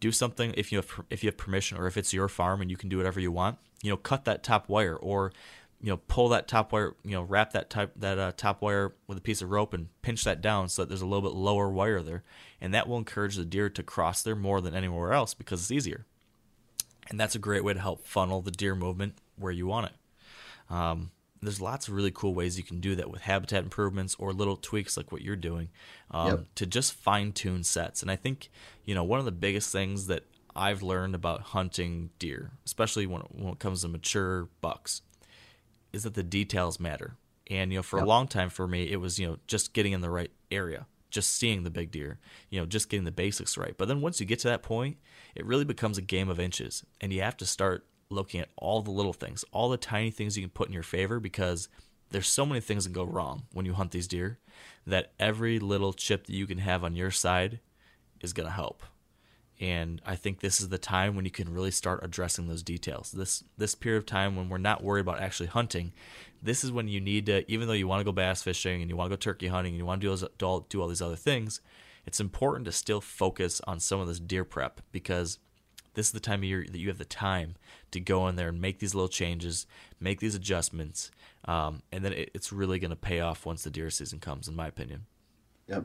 [0.00, 2.70] do something if you have if you have permission or if it's your farm and
[2.70, 3.58] you can do whatever you want.
[3.82, 5.32] You know, cut that top wire or
[5.80, 6.94] you know pull that top wire.
[7.04, 9.88] You know, wrap that type that uh, top wire with a piece of rope and
[10.02, 12.24] pinch that down so that there's a little bit lower wire there,
[12.60, 15.70] and that will encourage the deer to cross there more than anywhere else because it's
[15.70, 16.06] easier.
[17.08, 20.72] And that's a great way to help funnel the deer movement where you want it.
[20.72, 21.10] Um,
[21.42, 24.56] there's lots of really cool ways you can do that with habitat improvements or little
[24.56, 25.70] tweaks like what you're doing
[26.10, 26.46] um, Yep.
[26.56, 28.02] to just fine tune sets.
[28.02, 28.50] And I think,
[28.84, 30.24] you know, one of the biggest things that
[30.54, 35.02] I've learned about hunting deer, especially when, when it comes to mature bucks,
[35.92, 37.16] is that the details matter.
[37.50, 39.92] And, you know, for a long time for me, it was, you know, just getting
[39.92, 42.18] in the right area, just seeing the big deer,
[42.48, 43.74] you know, just getting the basics right.
[43.76, 44.98] But then once you get to that point,
[45.34, 46.84] it really becomes a game of inches.
[47.00, 50.36] And you have to start looking at all the little things, all the tiny things
[50.36, 51.68] you can put in your favor because
[52.10, 54.38] there's so many things that go wrong when you hunt these deer
[54.86, 57.60] that every little chip that you can have on your side
[58.20, 58.82] is going to help.
[59.60, 63.12] And I think this is the time when you can really start addressing those details.
[63.12, 65.92] This this period of time when we're not worried about actually hunting,
[66.42, 68.90] this is when you need to, even though you want to go bass fishing and
[68.90, 71.02] you want to go turkey hunting and you want to do, all, do all these
[71.02, 71.60] other things,
[72.06, 75.38] it's important to still focus on some of this deer prep because
[75.94, 77.56] this is the time of year that you have the time
[77.90, 79.66] to go in there and make these little changes,
[79.98, 81.10] make these adjustments,
[81.46, 84.48] um, and then it, it's really going to pay off once the deer season comes,
[84.48, 85.06] in my opinion.
[85.68, 85.84] Yep,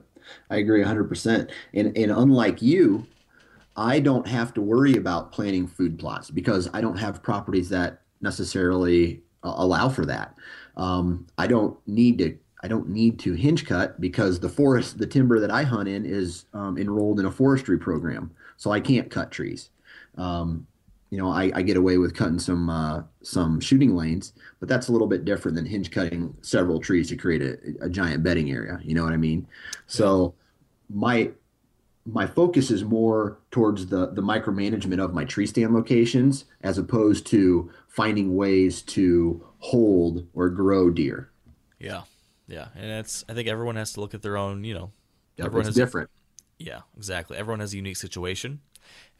[0.49, 1.49] I agree 100%.
[1.73, 3.05] And and unlike you,
[3.77, 8.01] I don't have to worry about planting food plots because I don't have properties that
[8.21, 10.35] necessarily uh, allow for that.
[10.77, 15.05] Um, I don't need to I don't need to hinge cut because the forest, the
[15.05, 19.11] timber that I hunt in, is um, enrolled in a forestry program, so I can't
[19.11, 19.69] cut trees.
[20.17, 20.67] Um,
[21.11, 24.87] you know, I, I, get away with cutting some uh, some shooting lanes, but that's
[24.87, 28.51] a little bit different than hinge cutting several trees to create a, a giant bedding
[28.51, 28.79] area.
[28.83, 29.47] You know what I mean?
[29.87, 30.33] So
[30.89, 31.31] my
[32.05, 37.25] my focus is more towards the the micromanagement of my tree stand locations as opposed
[37.27, 41.29] to finding ways to hold or grow deer.
[41.79, 42.01] Yeah,
[42.47, 44.63] yeah, and it's I think everyone has to look at their own.
[44.63, 44.91] You know,
[45.39, 46.09] everyone has different.
[46.57, 47.37] Yeah, exactly.
[47.37, 48.61] Everyone has a unique situation,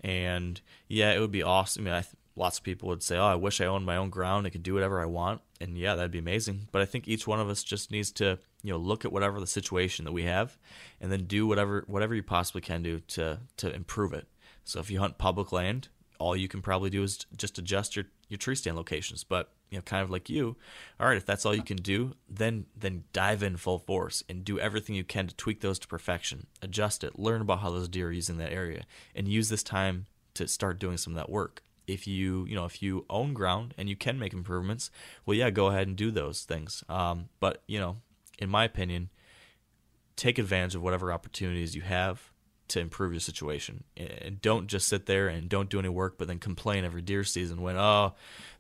[0.01, 1.83] and yeah, it would be awesome.
[1.83, 2.03] I mean, I,
[2.35, 4.45] lots of people would say, "Oh, I wish I owned my own ground.
[4.45, 6.67] I could do whatever I want." And yeah, that'd be amazing.
[6.71, 9.39] But I think each one of us just needs to, you know, look at whatever
[9.39, 10.57] the situation that we have,
[10.99, 14.27] and then do whatever whatever you possibly can do to to improve it.
[14.63, 15.89] So if you hunt public land,
[16.19, 19.23] all you can probably do is just adjust your your tree stand locations.
[19.23, 20.55] But you know, kind of like you,
[20.99, 24.45] all right, if that's all you can do, then then dive in full force and
[24.45, 27.89] do everything you can to tweak those to perfection, adjust it, learn about how those
[27.89, 28.85] deer are using that area,
[29.15, 30.05] and use this time
[30.35, 31.61] to start doing some of that work.
[31.87, 34.91] If you you know if you own ground and you can make improvements,
[35.25, 36.83] well, yeah, go ahead and do those things.
[36.89, 37.97] Um, but you know,
[38.39, 39.09] in my opinion,
[40.15, 42.31] take advantage of whatever opportunities you have
[42.69, 43.83] to improve your situation.
[43.95, 47.23] And don't just sit there and don't do any work, but then complain every deer
[47.23, 48.13] season when, oh,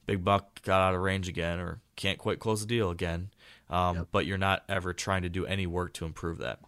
[0.05, 3.29] big buck got out of range again or can't quite close the deal again.
[3.69, 4.07] Um, yep.
[4.11, 6.59] But you're not ever trying to do any work to improve that.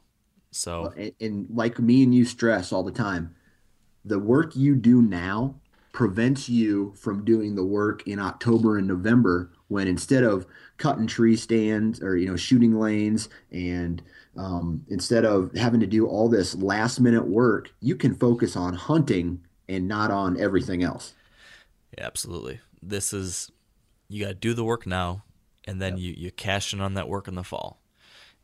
[0.52, 3.36] So, and, and like me and you stress all the time,
[4.04, 5.56] the work you do now
[5.92, 10.46] prevents you from doing the work in October and November when instead of
[10.78, 14.02] cutting tree stands or you know shooting lanes and
[14.38, 18.74] um, instead of having to do all this last minute work, you can focus on
[18.74, 21.14] hunting and not on everything else.
[21.98, 22.60] Yeah, absolutely.
[22.82, 23.52] This is
[24.10, 25.24] you got to do the work now,
[25.66, 26.02] and then yep.
[26.02, 27.82] you you cash in on that work in the fall.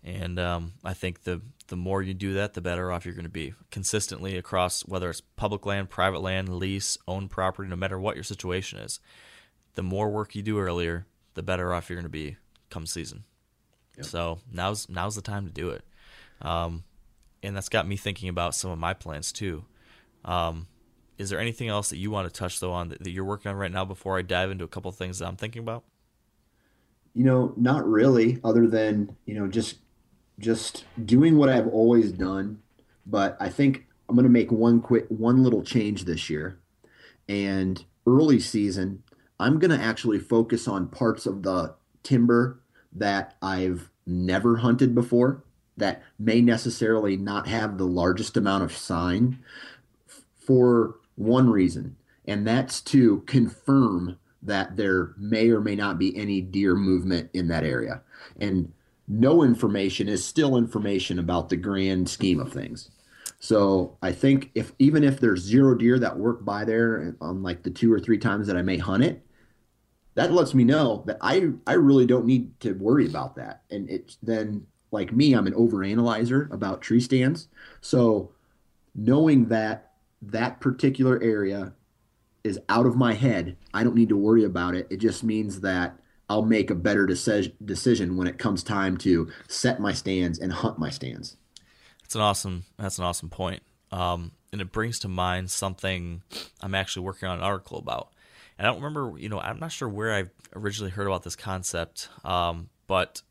[0.03, 3.23] And um, I think the the more you do that, the better off you're going
[3.23, 7.99] to be consistently across whether it's public land, private land, lease, owned property, no matter
[7.99, 8.99] what your situation is.
[9.75, 12.37] The more work you do earlier, the better off you're going to be
[12.69, 13.23] come season.
[13.97, 14.05] Yep.
[14.05, 15.83] So now's now's the time to do it,
[16.41, 16.83] um,
[17.41, 19.65] and that's got me thinking about some of my plans too.
[20.25, 20.67] Um,
[21.17, 23.51] is there anything else that you want to touch though on that, that you're working
[23.51, 25.83] on right now before I dive into a couple things that I'm thinking about?
[27.13, 28.39] You know, not really.
[28.43, 29.77] Other than you know, just
[30.39, 32.59] just doing what I've always done.
[33.05, 36.59] But I think I'm going to make one quick one little change this year,
[37.27, 39.03] and early season
[39.39, 42.61] I'm going to actually focus on parts of the timber
[42.95, 45.43] that I've never hunted before
[45.77, 49.39] that may necessarily not have the largest amount of sign
[50.35, 56.41] for one reason, and that's to confirm that there may or may not be any
[56.41, 58.01] deer movement in that area.
[58.39, 58.71] And
[59.07, 62.89] no information is still information about the grand scheme of things.
[63.39, 67.43] So I think if even if there's zero deer that work by there on um,
[67.43, 69.21] like the two or three times that I may hunt it,
[70.15, 73.63] that lets me know that I I really don't need to worry about that.
[73.69, 77.47] And it's then like me, I'm an overanalyzer about tree stands.
[77.81, 78.31] So
[78.95, 81.73] knowing that that particular area
[82.43, 84.87] is out of my head, I don't need to worry about it.
[84.89, 85.97] It just means that
[86.29, 90.53] I'll make a better deci- decision when it comes time to set my stands and
[90.53, 91.37] hunt my stands.
[92.01, 92.65] That's an awesome.
[92.77, 93.63] That's an awesome point.
[93.91, 96.21] Um, and it brings to mind something
[96.61, 98.09] I'm actually working on an article about.
[98.57, 100.25] And I don't remember, you know, I'm not sure where I
[100.55, 103.21] originally heard about this concept, um, but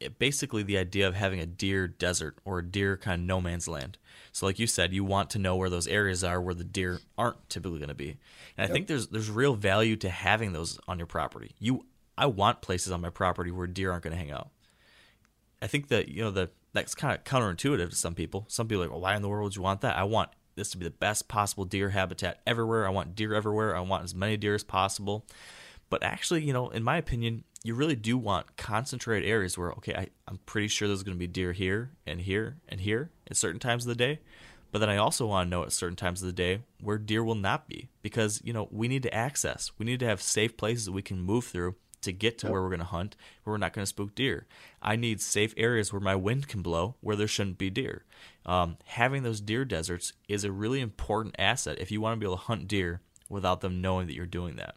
[0.00, 3.40] it, basically the idea of having a deer desert or a deer kind of no
[3.40, 3.98] man's land.
[4.32, 7.00] So, like you said, you want to know where those areas are where the deer
[7.18, 8.18] aren't typically going to be.
[8.56, 11.54] And I think there's there's real value to having those on your property.
[11.58, 14.50] You, I want places on my property where deer aren't going to hang out.
[15.60, 18.46] I think that you know the that's kind of counterintuitive to some people.
[18.48, 19.96] Some people are like, well, why in the world would you want that?
[19.96, 22.86] I want this to be the best possible deer habitat everywhere.
[22.86, 23.76] I want deer everywhere.
[23.76, 25.24] I want as many deer as possible.
[25.90, 29.94] But actually, you know, in my opinion, you really do want concentrated areas where, okay,
[29.94, 33.36] I, I'm pretty sure there's going to be deer here and here and here at
[33.36, 34.20] certain times of the day.
[34.70, 37.22] But then I also want to know at certain times of the day where deer
[37.22, 39.70] will not be because, you know, we need to access.
[39.78, 42.62] We need to have safe places that we can move through to get to where
[42.62, 44.46] we're going to hunt, where we're not going to spook deer.
[44.82, 48.04] I need safe areas where my wind can blow, where there shouldn't be deer.
[48.44, 52.26] Um, having those deer deserts is a really important asset if you want to be
[52.26, 54.76] able to hunt deer without them knowing that you're doing that.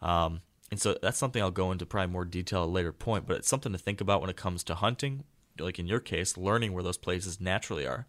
[0.00, 0.40] Um,
[0.70, 3.36] and so that's something I'll go into probably more detail at a later point, but
[3.36, 5.24] it's something to think about when it comes to hunting,
[5.60, 8.06] like in your case, learning where those places naturally are.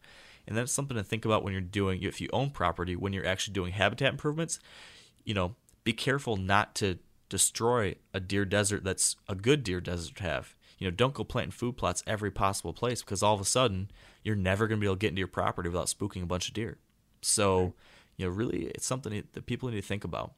[0.47, 3.11] And then it's something to think about when you're doing, if you own property, when
[3.11, 4.59] you're actually doing habitat improvements,
[5.25, 10.15] you know, be careful not to destroy a deer desert that's a good deer desert
[10.15, 10.55] to have.
[10.77, 13.89] You know, don't go planting food plots every possible place because all of a sudden
[14.23, 16.47] you're never going to be able to get into your property without spooking a bunch
[16.47, 16.77] of deer.
[17.21, 17.73] So,
[18.17, 20.33] you know, really, it's something that people need to think about.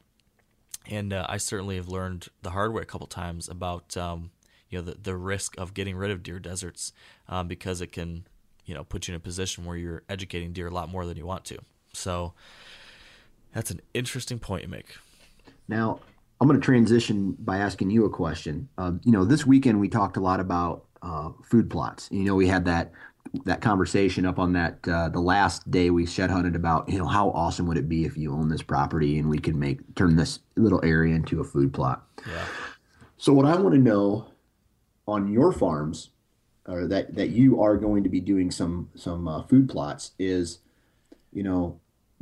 [0.88, 4.32] And uh, I certainly have learned the hard way a couple times about um,
[4.70, 6.94] you know the, the risk of getting rid of deer deserts
[7.28, 8.28] um, because it can
[8.66, 11.18] you know put you in a position where you're educating deer a lot more than
[11.18, 11.58] you want to.
[11.94, 12.34] So
[13.54, 14.98] that's an interesting point you make.
[15.68, 16.02] Now,
[16.40, 18.68] I'm going to transition by asking you a question.
[18.78, 22.10] Uh, you know, this weekend we talked a lot about uh, food plots.
[22.12, 22.92] You know, we had that
[23.44, 26.90] that conversation up on that uh, the last day we shed hunted about.
[26.90, 29.56] You know, how awesome would it be if you own this property and we could
[29.56, 32.06] make turn this little area into a food plot?
[32.28, 32.46] Yeah.
[33.18, 34.28] So what I want to know
[35.08, 36.10] on your farms,
[36.68, 40.60] or that that you are going to be doing some some uh, food plots, is,
[41.32, 41.80] you know,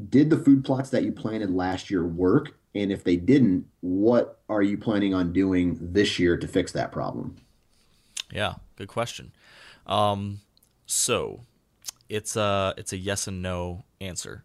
[0.09, 2.57] did the food plots that you planted last year work?
[2.75, 6.91] And if they didn't, what are you planning on doing this year to fix that
[6.91, 7.35] problem?
[8.31, 9.31] Yeah, good question.
[9.85, 10.39] Um,
[10.85, 11.41] so
[12.09, 14.43] it's a it's a yes and no answer.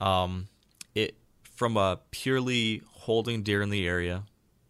[0.00, 0.48] Um,
[0.94, 4.24] it from a purely holding deer in the area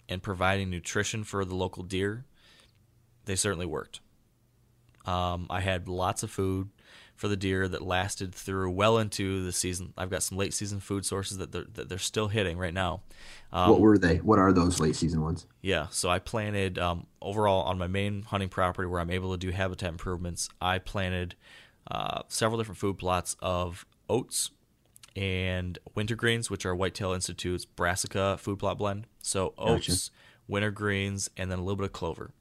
[0.08, 2.24] and providing nutrition for the local deer,
[3.24, 4.00] they certainly worked.
[5.06, 6.68] Um, I had lots of food
[7.22, 9.94] for the deer that lasted through well into the season.
[9.96, 13.02] I've got some late season food sources that they're, that they're still hitting right now.
[13.52, 14.16] Um, what were they?
[14.16, 15.46] What are those late season ones?
[15.60, 19.38] Yeah, so I planted um, overall on my main hunting property where I'm able to
[19.38, 20.48] do habitat improvements.
[20.60, 21.36] I planted
[21.88, 24.50] uh, several different food plots of oats
[25.14, 29.06] and wintergreens, which are Whitetail Institute's brassica food plot blend.
[29.20, 30.10] So oats,
[30.48, 30.60] gotcha.
[30.60, 32.32] wintergreens, and then a little bit of clover.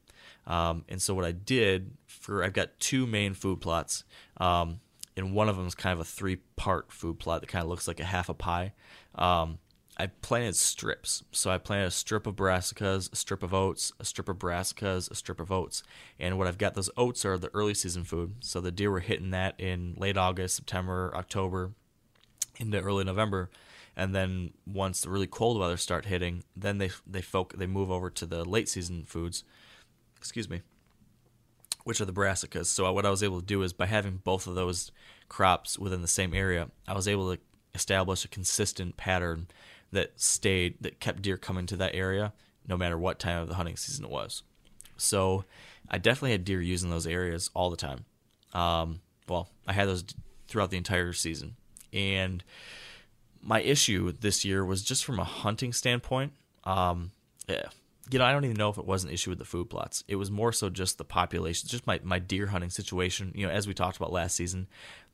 [0.48, 4.04] Um, and so what I did for I've got two main food plots,
[4.38, 4.80] um,
[5.16, 7.70] and one of them is kind of a three part food plot that kind of
[7.70, 8.74] looks like a half a pie.
[9.16, 9.60] Um,
[9.98, 11.24] I planted strips.
[11.32, 15.12] So I planted a strip of brassicas, a strip of oats, a strip of brassicas,
[15.12, 15.84] a strip of oats.
[16.20, 18.36] And what I've got, those oats are the early season food.
[18.40, 21.74] So the deer were hitting that in late August, September, October,
[22.58, 23.52] into early November.
[23.96, 27.92] And then once the really cold weather start hitting, then they they folk they move
[27.92, 29.44] over to the late season foods
[30.22, 30.62] excuse me,
[31.84, 32.68] which are the brassicas.
[32.68, 34.92] So what I was able to do is by having both of those
[35.30, 37.42] crops within the same area, I was able to
[37.74, 39.48] establish a consistent pattern
[39.92, 42.34] that stayed that kept deer coming to that area
[42.68, 44.44] no matter what time of the hunting season it was.
[44.96, 45.46] So
[45.90, 48.06] I definitely had deer using those areas all the time.
[48.54, 50.06] Um, well, I had those
[50.48, 51.56] throughout the entire season,
[51.92, 52.44] and
[53.42, 56.34] my issue this year was just from a hunting standpoint.
[56.64, 57.12] Um,
[57.48, 57.70] yeah,
[58.12, 60.04] you know, I don't even know if it was an issue with the food plots.
[60.08, 63.32] It was more so just the population, just my, my deer hunting situation.
[63.34, 64.68] You know, as we talked about last season,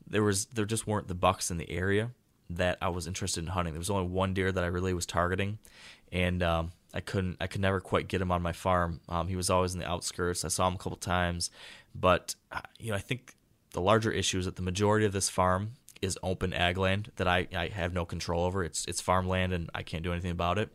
[0.06, 2.10] there was there just weren't the bucks in the area
[2.50, 3.74] that I was interested in hunting.
[3.74, 5.58] There was only one deer that I really was targeting,
[6.10, 9.00] and um, I couldn't I could never quite get him on my farm.
[9.08, 10.44] Um, he was always in the outskirts.
[10.44, 11.50] I saw him a couple times,
[11.94, 13.36] but uh, you know, I think
[13.72, 17.28] the larger issue is that the majority of this farm is open ag land that
[17.28, 18.64] I, I have no control over.
[18.64, 20.70] It's it's farmland and I can't do anything about it.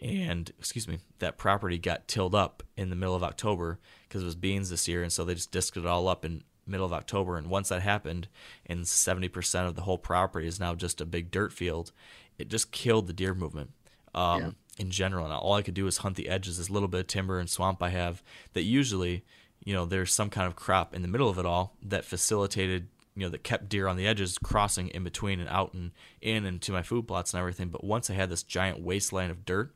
[0.00, 4.26] And excuse me, that property got tilled up in the middle of October because it
[4.26, 6.92] was beans this year, and so they just disked it all up in middle of
[6.92, 7.38] October.
[7.38, 8.28] And once that happened,
[8.66, 11.92] and seventy percent of the whole property is now just a big dirt field,
[12.38, 13.70] it just killed the deer movement.
[14.14, 14.50] Um, yeah.
[14.78, 17.06] In general, and all I could do is hunt the edges, this little bit of
[17.06, 18.22] timber and swamp I have
[18.52, 19.24] that usually,
[19.64, 22.88] you know, there's some kind of crop in the middle of it all that facilitated
[23.16, 25.90] you know that kept deer on the edges crossing in between and out and
[26.20, 27.68] in and to my food plots and everything.
[27.70, 29.74] But once i had this giant wasteland of dirt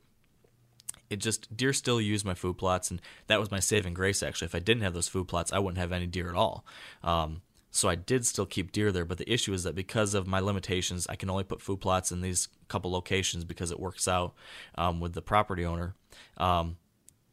[1.09, 4.47] it just deer still use my food plots and that was my saving grace actually.
[4.47, 6.65] If i didn't have those food plots i wouldn't have any deer at all.
[7.03, 10.27] Um, so i did still keep deer there but the issue is that because of
[10.27, 14.07] my limitations i can only put food plots in these couple locations because it works
[14.07, 14.35] out
[14.77, 15.95] um, with the property owner.
[16.37, 16.77] Um,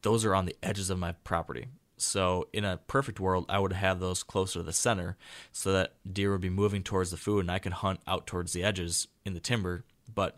[0.04, 1.68] those are on the edges of my property
[1.98, 5.18] so in a perfect world, I would have those closer to the center
[5.52, 8.54] so that deer would be moving towards the food and I could hunt out towards
[8.54, 9.84] the edges in the timber.
[10.14, 10.38] But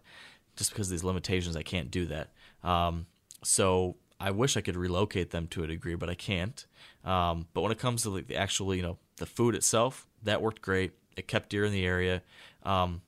[0.55, 2.29] just because of these limitations, I can't do that.
[2.63, 3.07] Um,
[3.43, 6.65] so I wish I could relocate them to a degree, but I can't.
[7.03, 10.61] Um, but when it comes to the actual, you know, the food itself, that worked
[10.61, 10.93] great.
[11.15, 12.21] It kept deer in the area.
[12.63, 13.01] Um,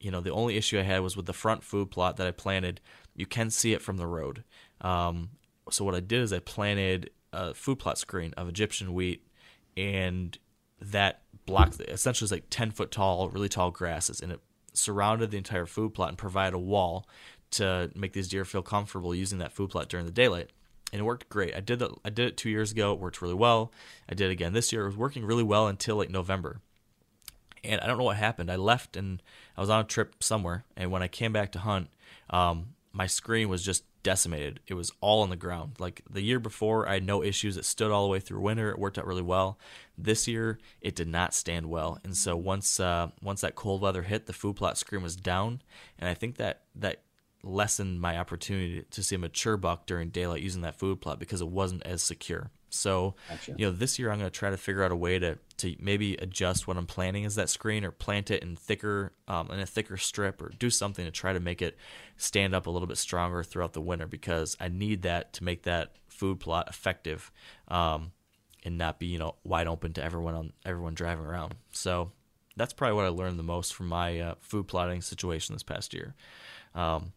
[0.00, 2.30] you know, the only issue I had was with the front food plot that I
[2.30, 2.80] planted.
[3.14, 4.44] You can see it from the road.
[4.80, 5.30] Um,
[5.70, 9.26] so what I did is I planted a food plot screen of Egyptian wheat,
[9.76, 10.36] and
[10.80, 14.40] that blocked essentially was like ten foot tall, really tall grasses, and it
[14.72, 17.06] surrounded the entire food plot and provided a wall
[17.52, 20.50] to make these deer feel comfortable using that food plot during the daylight.
[20.92, 21.54] And it worked great.
[21.54, 21.90] I did that.
[22.04, 22.92] I did it two years ago.
[22.92, 23.72] It worked really well.
[24.08, 24.82] I did it again this year.
[24.82, 26.60] It was working really well until like November.
[27.64, 28.50] And I don't know what happened.
[28.50, 29.22] I left and
[29.56, 30.64] I was on a trip somewhere.
[30.76, 31.88] And when I came back to hunt,
[32.28, 34.60] um, my screen was just decimated.
[34.66, 35.74] It was all on the ground.
[35.78, 37.56] Like the year before, I had no issues.
[37.56, 38.70] It stood all the way through winter.
[38.70, 39.58] It worked out really well.
[39.96, 41.98] This year, it did not stand well.
[42.04, 45.62] And so once uh, once that cold weather hit, the food plot screen was down.
[45.98, 47.02] And I think that that
[47.42, 51.40] lessened my opportunity to see a mature buck during daylight using that food plot because
[51.40, 52.50] it wasn't as secure.
[52.72, 53.54] So, gotcha.
[53.56, 55.76] you know, this year I'm going to try to figure out a way to to
[55.78, 59.60] maybe adjust what I'm planting as that screen, or plant it in thicker um, in
[59.60, 61.76] a thicker strip, or do something to try to make it
[62.16, 65.64] stand up a little bit stronger throughout the winter because I need that to make
[65.64, 67.30] that food plot effective,
[67.68, 68.12] um,
[68.64, 71.54] and not be you know wide open to everyone on everyone driving around.
[71.72, 72.12] So
[72.56, 75.92] that's probably what I learned the most from my uh, food plotting situation this past
[75.92, 76.14] year.
[76.74, 77.12] Um,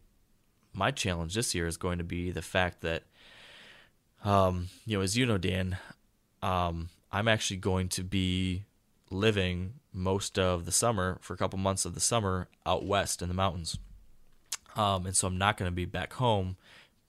[0.74, 3.04] my challenge this year is going to be the fact that
[4.26, 5.78] um, you know, as you know, Dan,
[6.42, 8.64] um, I'm actually going to be
[9.08, 13.28] living most of the summer for a couple months of the summer out west in
[13.28, 13.78] the mountains.
[14.74, 16.56] Um, and so I'm not going to be back home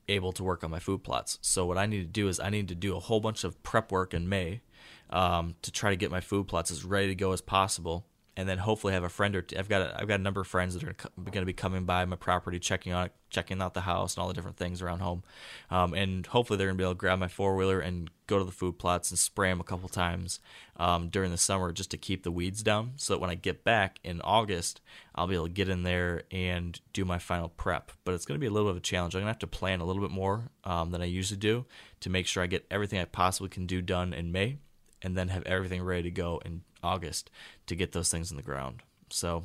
[0.07, 1.39] able to work on my food plots.
[1.41, 3.61] So what I need to do is I need to do a whole bunch of
[3.63, 4.61] prep work in May
[5.09, 8.05] um, to try to get my food plots as ready to go as possible
[8.37, 9.57] and then hopefully have a friend or two.
[9.57, 11.85] I've got a, I've got a number of friends that are going to be coming
[11.85, 14.99] by my property, checking out checking out the house and all the different things around
[14.99, 15.23] home,
[15.69, 18.37] um, and hopefully they're going to be able to grab my four wheeler and go
[18.37, 20.39] to the food plots and spray them a couple times
[20.77, 23.63] um, during the summer just to keep the weeds down, so that when I get
[23.63, 24.79] back in August,
[25.15, 27.91] I'll be able to get in there and do my final prep.
[28.05, 29.15] But it's going to be a little bit of a challenge.
[29.15, 31.65] I'm going to have to plan a little bit more um, than I usually do
[32.01, 34.57] to make sure I get everything I possibly can do done in May
[35.01, 37.29] and then have everything ready to go in August
[37.67, 38.81] to get those things in the ground.
[39.09, 39.43] So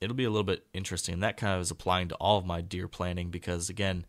[0.00, 1.14] it'll be a little bit interesting.
[1.14, 4.04] And that kind of is applying to all of my deer planning because again,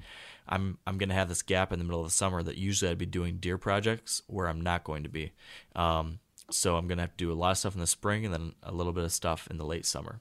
[0.47, 2.91] I'm I'm going to have this gap in the middle of the summer that usually
[2.91, 5.33] I'd be doing deer projects where I'm not going to be.
[5.75, 6.19] Um,
[6.51, 8.33] so I'm going to have to do a lot of stuff in the spring and
[8.33, 10.19] then a little bit of stuff in the late summer.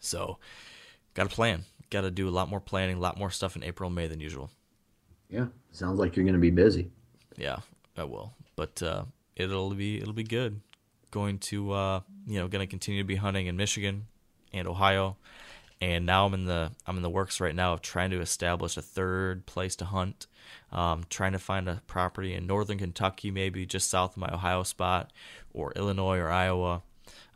[0.00, 0.38] So
[1.14, 1.64] got to plan.
[1.90, 4.20] Got to do a lot more planning, a lot more stuff in April, May than
[4.20, 4.50] usual.
[5.30, 6.90] Yeah, sounds like you're going to be busy.
[7.36, 7.58] Yeah,
[7.96, 8.34] I will.
[8.56, 9.04] But uh,
[9.36, 10.60] it'll be it'll be good.
[11.10, 14.06] Going to uh, you know going to continue to be hunting in Michigan
[14.52, 15.16] and Ohio,
[15.80, 18.76] and now I'm in the I'm in the works right now of trying to establish
[18.76, 20.26] a third place to hunt.
[20.72, 24.62] Um, trying to find a property in northern Kentucky, maybe just south of my Ohio
[24.62, 25.12] spot,
[25.52, 26.82] or Illinois or Iowa.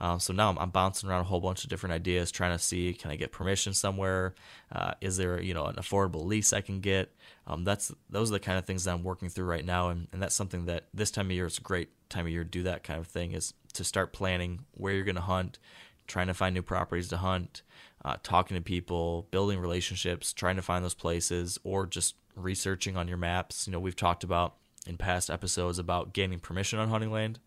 [0.00, 2.62] Um, so now I'm, I'm, bouncing around a whole bunch of different ideas, trying to
[2.62, 4.34] see can I get permission somewhere?
[4.70, 7.14] Uh, is there you know an affordable lease I can get?
[7.46, 10.08] Um, that's those are the kind of things that I'm working through right now, and,
[10.12, 12.50] and that's something that this time of year is a great time of year to
[12.50, 15.58] do that kind of thing is to start planning where you're going to hunt,
[16.06, 17.62] trying to find new properties to hunt,
[18.04, 23.08] uh, talking to people, building relationships, trying to find those places, or just researching on
[23.08, 23.66] your maps.
[23.66, 24.54] You know, we've talked about
[24.86, 27.38] in past episodes about gaining permission on hunting land.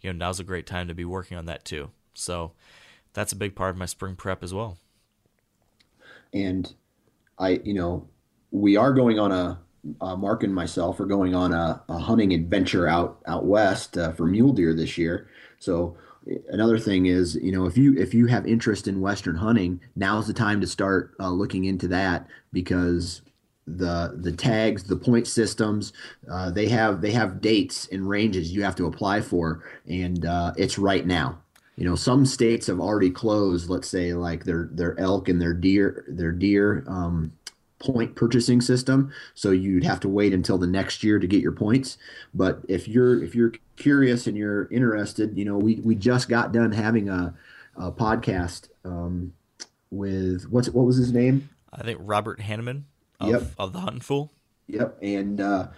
[0.00, 1.90] You know, now's a great time to be working on that too.
[2.12, 2.52] So
[3.14, 4.78] that's a big part of my spring prep as well.
[6.32, 6.72] And
[7.38, 8.08] I, you know,
[8.50, 9.58] we are going on a
[10.00, 14.12] uh, Mark and myself are going on a, a hunting adventure out out west uh,
[14.12, 15.28] for mule deer this year.
[15.64, 15.96] So
[16.50, 20.26] another thing is, you know, if you if you have interest in western hunting, now's
[20.26, 23.22] the time to start uh, looking into that because
[23.66, 25.92] the the tags, the point systems,
[26.30, 30.52] uh, they have they have dates and ranges you have to apply for, and uh,
[30.56, 31.38] it's right now.
[31.76, 33.68] You know, some states have already closed.
[33.68, 37.32] Let's say like their their elk and their deer their deer um,
[37.84, 39.12] point purchasing system.
[39.34, 41.98] So you'd have to wait until the next year to get your points.
[42.32, 46.52] But if you're if you're curious and you're interested you know we we just got
[46.52, 47.34] done having a,
[47.76, 49.32] a podcast um,
[49.90, 51.50] with what's what was his name?
[51.72, 52.84] I think robert hanneman
[53.20, 53.42] of, yep.
[53.58, 54.32] of the hunting fool.
[54.68, 54.98] Yep.
[55.02, 55.68] And uh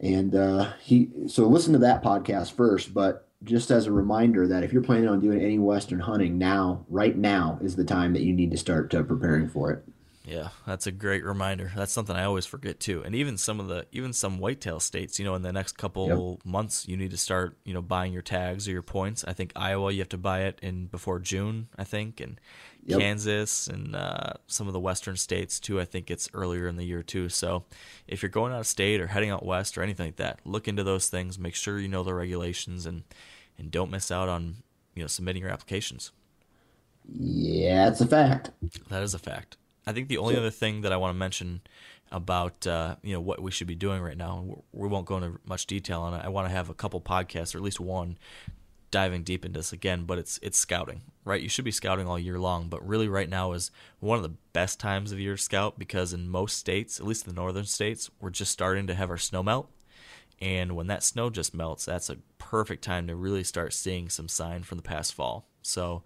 [0.00, 2.94] and uh he so listen to that podcast first.
[2.94, 6.84] But just as a reminder that if you're planning on doing any western hunting now
[6.88, 9.82] right now is the time that you need to start uh, preparing for it
[10.30, 11.72] yeah, that's a great reminder.
[11.74, 13.02] That's something I always forget too.
[13.04, 16.36] And even some of the even some whitetail states, you know, in the next couple
[16.36, 16.46] yep.
[16.46, 19.24] months, you need to start, you know, buying your tags or your points.
[19.26, 22.40] I think Iowa, you have to buy it in before June, I think, and
[22.84, 23.00] yep.
[23.00, 25.80] Kansas and uh, some of the western states too.
[25.80, 27.28] I think it's earlier in the year too.
[27.28, 27.64] So
[28.06, 30.68] if you're going out of state or heading out west or anything like that, look
[30.68, 31.40] into those things.
[31.40, 33.02] Make sure you know the regulations and
[33.58, 34.58] and don't miss out on
[34.94, 36.12] you know submitting your applications.
[37.12, 38.50] Yeah, it's a fact.
[38.90, 39.56] That is a fact.
[39.90, 41.62] I think the only other thing that I want to mention
[42.12, 44.62] about uh, you know what we should be doing right now.
[44.72, 46.24] We won't go into much detail on it.
[46.24, 48.18] I want to have a couple podcasts, or at least one,
[48.92, 50.04] diving deep into this again.
[50.04, 51.42] But it's it's scouting, right?
[51.42, 54.36] You should be scouting all year long, but really right now is one of the
[54.52, 58.10] best times of year to scout because in most states, at least the northern states,
[58.20, 59.70] we're just starting to have our snow melt.
[60.40, 64.28] And when that snow just melts, that's a perfect time to really start seeing some
[64.28, 65.46] sign from the past fall.
[65.62, 66.02] So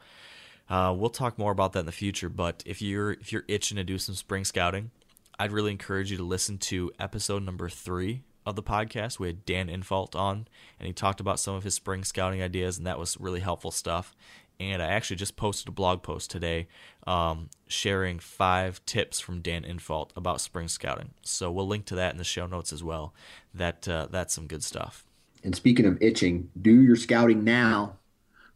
[0.69, 2.29] uh, we'll talk more about that in the future.
[2.29, 4.91] But if you're if you're itching to do some spring scouting,
[5.39, 9.19] I'd really encourage you to listen to episode number three of the podcast.
[9.19, 10.47] We had Dan Infalt on,
[10.79, 13.71] and he talked about some of his spring scouting ideas, and that was really helpful
[13.71, 14.15] stuff.
[14.61, 16.69] And I actually just posted a blog post today
[17.09, 21.11] um, sharing five tips from Dan Infalt about spring scouting.
[21.23, 23.15] So we'll link to that in the show notes as well.
[23.53, 25.05] That uh, that's some good stuff.
[25.43, 27.97] And speaking of itching, do your scouting now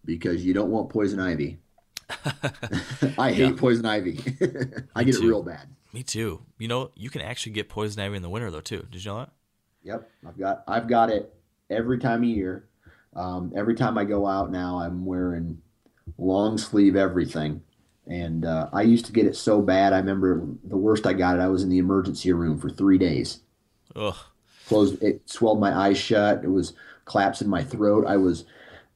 [0.05, 1.59] because you don't want poison ivy.
[3.19, 3.53] I hate yeah.
[3.57, 4.19] poison ivy.
[4.95, 5.23] I get too.
[5.23, 5.69] it real bad.
[5.93, 6.43] Me too.
[6.59, 8.87] You know, you can actually get poison ivy in the winter though too.
[8.91, 9.31] Did you know that?
[9.85, 11.35] Yep, I've got I've got it
[11.71, 12.69] every time of year.
[13.15, 15.61] Um, every time I go out now, I'm wearing
[16.19, 17.63] long sleeve everything.
[18.07, 19.93] And uh, I used to get it so bad.
[19.93, 21.43] I remember the worst I got it.
[21.43, 23.41] I was in the emergency room for three days.
[23.95, 24.17] Ugh.
[24.67, 25.03] Closed.
[25.03, 26.43] It swelled my eyes shut.
[26.43, 26.73] It was
[27.05, 28.07] collapsing in my throat.
[28.07, 28.45] I was,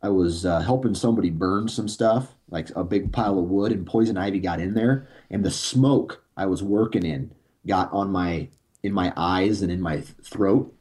[0.03, 3.87] I was uh, helping somebody burn some stuff, like a big pile of wood, and
[3.87, 7.33] poison ivy got in there, and the smoke I was working in
[7.67, 8.49] got on my
[8.83, 10.75] in my eyes and in my throat,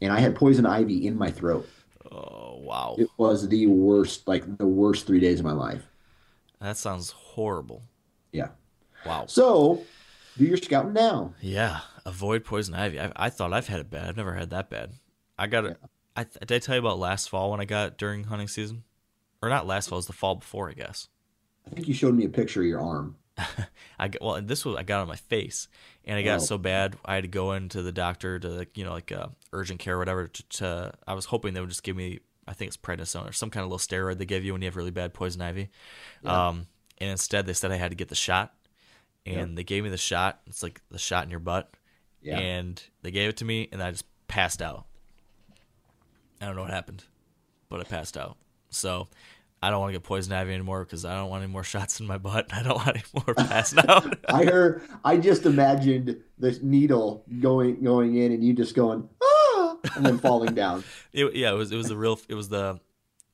[0.00, 1.68] and I had poison ivy in my throat.
[2.12, 2.94] Oh wow!
[2.98, 5.82] It was the worst, like the worst three days of my life.
[6.60, 7.82] That sounds horrible.
[8.32, 8.48] Yeah.
[9.04, 9.26] Wow.
[9.26, 9.82] So,
[10.36, 11.34] do your scouting now.
[11.40, 11.80] Yeah.
[12.04, 13.00] Avoid poison ivy.
[13.00, 14.08] I, I thought I've had it bad.
[14.08, 14.92] I've never had that bad.
[15.38, 15.78] I got it.
[15.80, 15.88] Yeah.
[16.18, 18.82] I did I tell you about last fall when I got during hunting season,
[19.40, 19.96] or not last fall?
[19.96, 21.08] It was the fall before, I guess.
[21.64, 23.16] I think you showed me a picture of your arm.
[24.00, 25.68] I got, well, this was I got on my face,
[26.04, 26.44] and I got oh.
[26.44, 29.78] so bad I had to go into the doctor to you know like uh, urgent
[29.78, 30.26] care or whatever.
[30.26, 33.32] To, to, I was hoping they would just give me I think it's prednisone or
[33.32, 35.70] some kind of little steroid they give you when you have really bad poison ivy.
[36.24, 36.48] Yeah.
[36.48, 36.66] Um,
[36.98, 38.54] and instead they said I had to get the shot,
[39.24, 40.40] and they gave me the shot.
[40.48, 41.70] It's like the shot in your butt,
[42.22, 42.38] yeah.
[42.38, 44.87] and they gave it to me, and I just passed out.
[46.40, 47.04] I don't know what happened,
[47.68, 48.36] but I passed out.
[48.70, 49.08] So
[49.60, 52.00] I don't want to get poison ivy anymore because I don't want any more shots
[52.00, 52.52] in my butt.
[52.52, 54.18] I don't want any more passing out.
[54.28, 54.82] I heard.
[55.04, 60.18] I just imagined this needle going going in, and you just going ah, and then
[60.18, 60.84] falling down.
[61.12, 62.80] It, yeah, it was it was the real it was the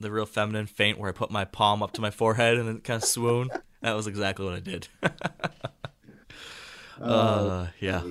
[0.01, 2.81] the real feminine faint where I put my palm up to my forehead and then
[2.81, 3.51] kind of swoon.
[3.83, 4.89] That was exactly what I did.
[5.03, 8.03] uh, uh, yeah,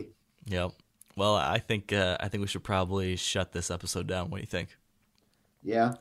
[0.46, 0.70] yeah.
[1.16, 4.30] Well, I think uh, I think we should probably shut this episode down.
[4.30, 4.78] What do you think?
[5.64, 5.94] Yeah.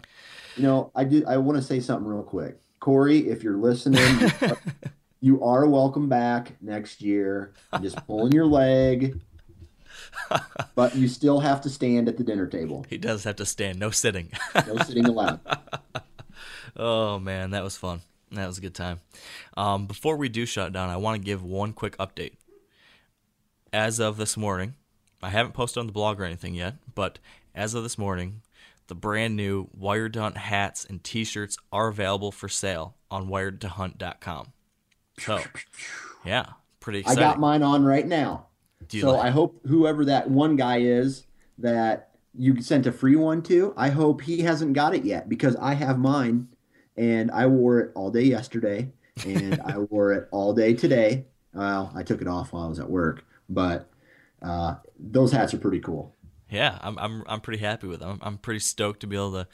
[0.57, 1.25] You know, I do.
[1.27, 3.29] I want to say something real quick, Corey.
[3.31, 4.31] If you're listening,
[5.21, 7.55] you are welcome back next year.
[7.73, 9.21] I'm just pulling your leg,
[10.75, 12.85] but you still have to stand at the dinner table.
[12.91, 13.79] He does have to stand.
[13.79, 14.31] No sitting.
[14.67, 15.41] no sitting allowed.
[16.75, 18.01] Oh man, that was fun.
[18.31, 19.01] That was a good time.
[19.59, 22.33] Um, before we do shut down, I want to give one quick update.
[23.75, 24.75] As of this morning,
[25.23, 27.19] I haven't posted on the blog or anything yet, but
[27.55, 28.41] as of this morning,
[28.89, 34.53] the brand new Wired to Hunt hats and t-shirts are available for sale on wiredtohunt.com.
[35.19, 35.41] So,
[36.25, 36.47] yeah,
[36.81, 37.23] pretty exciting.
[37.23, 38.47] I got mine on right now.
[38.91, 41.27] so like- I hope whoever that one guy is
[41.59, 45.55] that you sent a free one to, I hope he hasn't got it yet because
[45.57, 46.49] I have mine
[46.97, 48.91] and I wore it all day yesterday
[49.27, 51.27] and I wore it all day today.
[51.53, 53.91] Well, I took it off while I was at work, but
[54.41, 56.15] uh, those hats are pretty cool
[56.53, 58.19] yeah, I'm I'm I'm pretty happy with them.
[58.23, 59.49] I'm, pretty stoked to be able to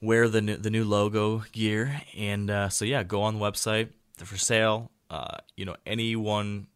[0.00, 3.90] wear the new, the new logo gear, and uh, so yeah, go on the website.
[4.16, 4.90] They're for sale.
[5.10, 6.66] Uh, you know, anyone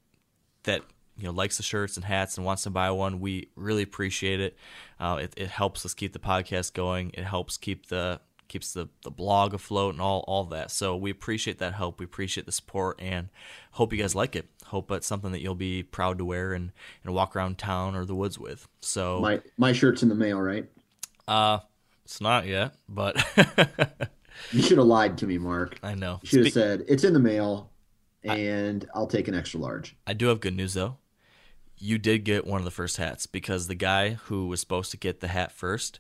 [0.65, 0.83] that
[1.17, 4.41] you know likes the shirts and hats and wants to buy one, we really appreciate
[4.41, 4.57] it.
[5.01, 7.11] Uh, it, it helps us keep the podcast going.
[7.15, 10.71] It helps keep the keeps the, the blog afloat and all all that.
[10.71, 11.99] So we appreciate that help.
[12.01, 13.31] We appreciate the support and
[13.73, 14.47] hope you guys like it.
[14.67, 16.73] Hope it's something that you'll be proud to wear and,
[17.05, 18.69] and walk around town or the woods with.
[18.81, 20.67] So my my shirt's in the mail, right?
[21.29, 21.61] Uh
[22.05, 23.17] it's not yet, but
[24.53, 25.79] you should have lied to me, Mark.
[25.83, 26.21] I know.
[26.23, 27.71] You should have said it's in the mail,
[28.23, 29.97] and I, I'll take an extra large.
[30.07, 30.99] I do have good news though.
[31.77, 34.97] You did get one of the first hats because the guy who was supposed to
[34.97, 35.99] get the hat first,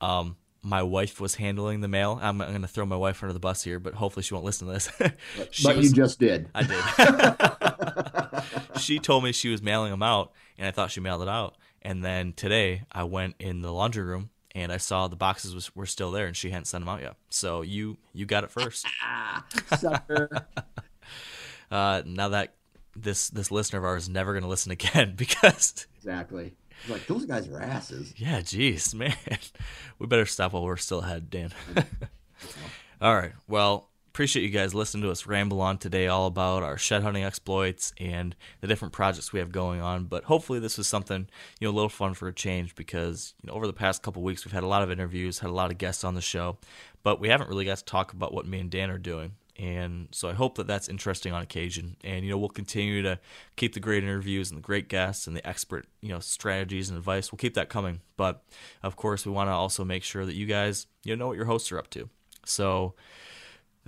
[0.00, 2.18] um, my wife was handling the mail.
[2.20, 4.46] I'm, I'm going to throw my wife under the bus here, but hopefully she won't
[4.46, 4.90] listen to this.
[4.98, 6.48] but was, you just did.
[6.54, 6.76] I did.
[8.78, 11.56] she told me she was mailing them out, and I thought she mailed it out.
[11.82, 15.74] And then today I went in the laundry room and I saw the boxes was,
[15.76, 17.14] were still there, and she hadn't sent them out yet.
[17.28, 18.86] So you you got it first.
[19.78, 20.46] Sucker.
[21.70, 22.54] uh, now that
[22.96, 26.54] this this listener of ours is never going to listen again because exactly.
[26.88, 28.14] Like those guys are asses.
[28.16, 29.16] Yeah, jeez, man.
[29.98, 31.52] We better stop while we're still ahead, Dan.
[33.00, 33.32] all right.
[33.48, 33.87] Well,
[34.18, 37.92] appreciate you guys listening to us ramble on today all about our shed hunting exploits
[38.00, 40.06] and the different projects we have going on.
[40.06, 41.28] But hopefully this was something,
[41.60, 44.20] you know, a little fun for a change because, you know, over the past couple
[44.22, 46.58] weeks we've had a lot of interviews, had a lot of guests on the show,
[47.04, 50.08] but we haven't really got to talk about what me and Dan are doing and
[50.10, 51.96] so I hope that that's interesting on occasion.
[52.02, 53.20] And you know, we'll continue to
[53.54, 56.98] keep the great interviews and the great guests and the expert you know strategies and
[56.98, 57.30] advice.
[57.30, 58.00] We'll keep that coming.
[58.16, 58.42] But
[58.82, 61.36] of course, we want to also make sure that you guys you know know what
[61.36, 62.08] your hosts are up to.
[62.44, 62.94] So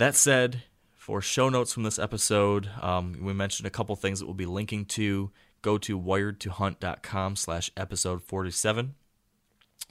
[0.01, 0.63] that said,
[0.97, 4.47] for show notes from this episode, um, we mentioned a couple things that we'll be
[4.47, 5.31] linking to.
[5.63, 8.95] Go to wiredtohunt.com slash episode 47.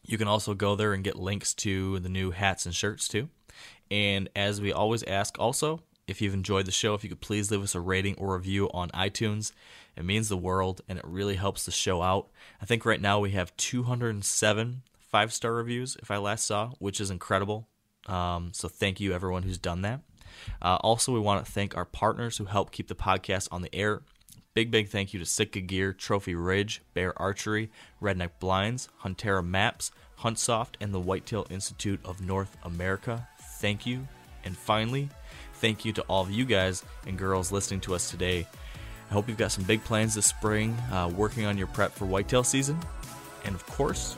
[0.04, 3.30] You can also go there and get links to the new hats and shirts too.
[3.92, 7.52] And as we always ask, also, if you've enjoyed the show, if you could please
[7.52, 9.52] leave us a rating or review on iTunes.
[9.96, 12.30] It means the world and it really helps the show out.
[12.60, 17.00] I think right now we have 207 five star reviews, if I last saw, which
[17.02, 17.68] is incredible.
[18.08, 20.02] Um, so thank you, everyone who's done that.
[20.62, 23.74] Uh, also, we want to thank our partners who help keep the podcast on the
[23.76, 24.02] air.
[24.54, 27.70] Big, big thank you to Sitka Gear, Trophy Ridge, Bear Archery,
[28.02, 33.28] Redneck Blinds, Huntera Maps, Huntsoft, and the Whitetail Institute of North America
[33.60, 34.08] thank you.
[34.44, 35.10] And finally,
[35.56, 38.48] thank you to all of you guys and girls listening to us today.
[39.10, 42.06] I hope you've got some big plans this spring, uh, working on your prep for
[42.06, 42.80] whitetail season.
[43.46, 44.16] And of course,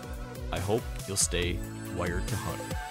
[0.52, 1.58] I hope you'll stay
[1.96, 2.91] wired to hunt.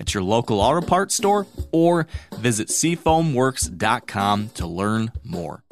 [0.00, 5.62] at your local auto parts store or visit seafoamworks.com to learn more.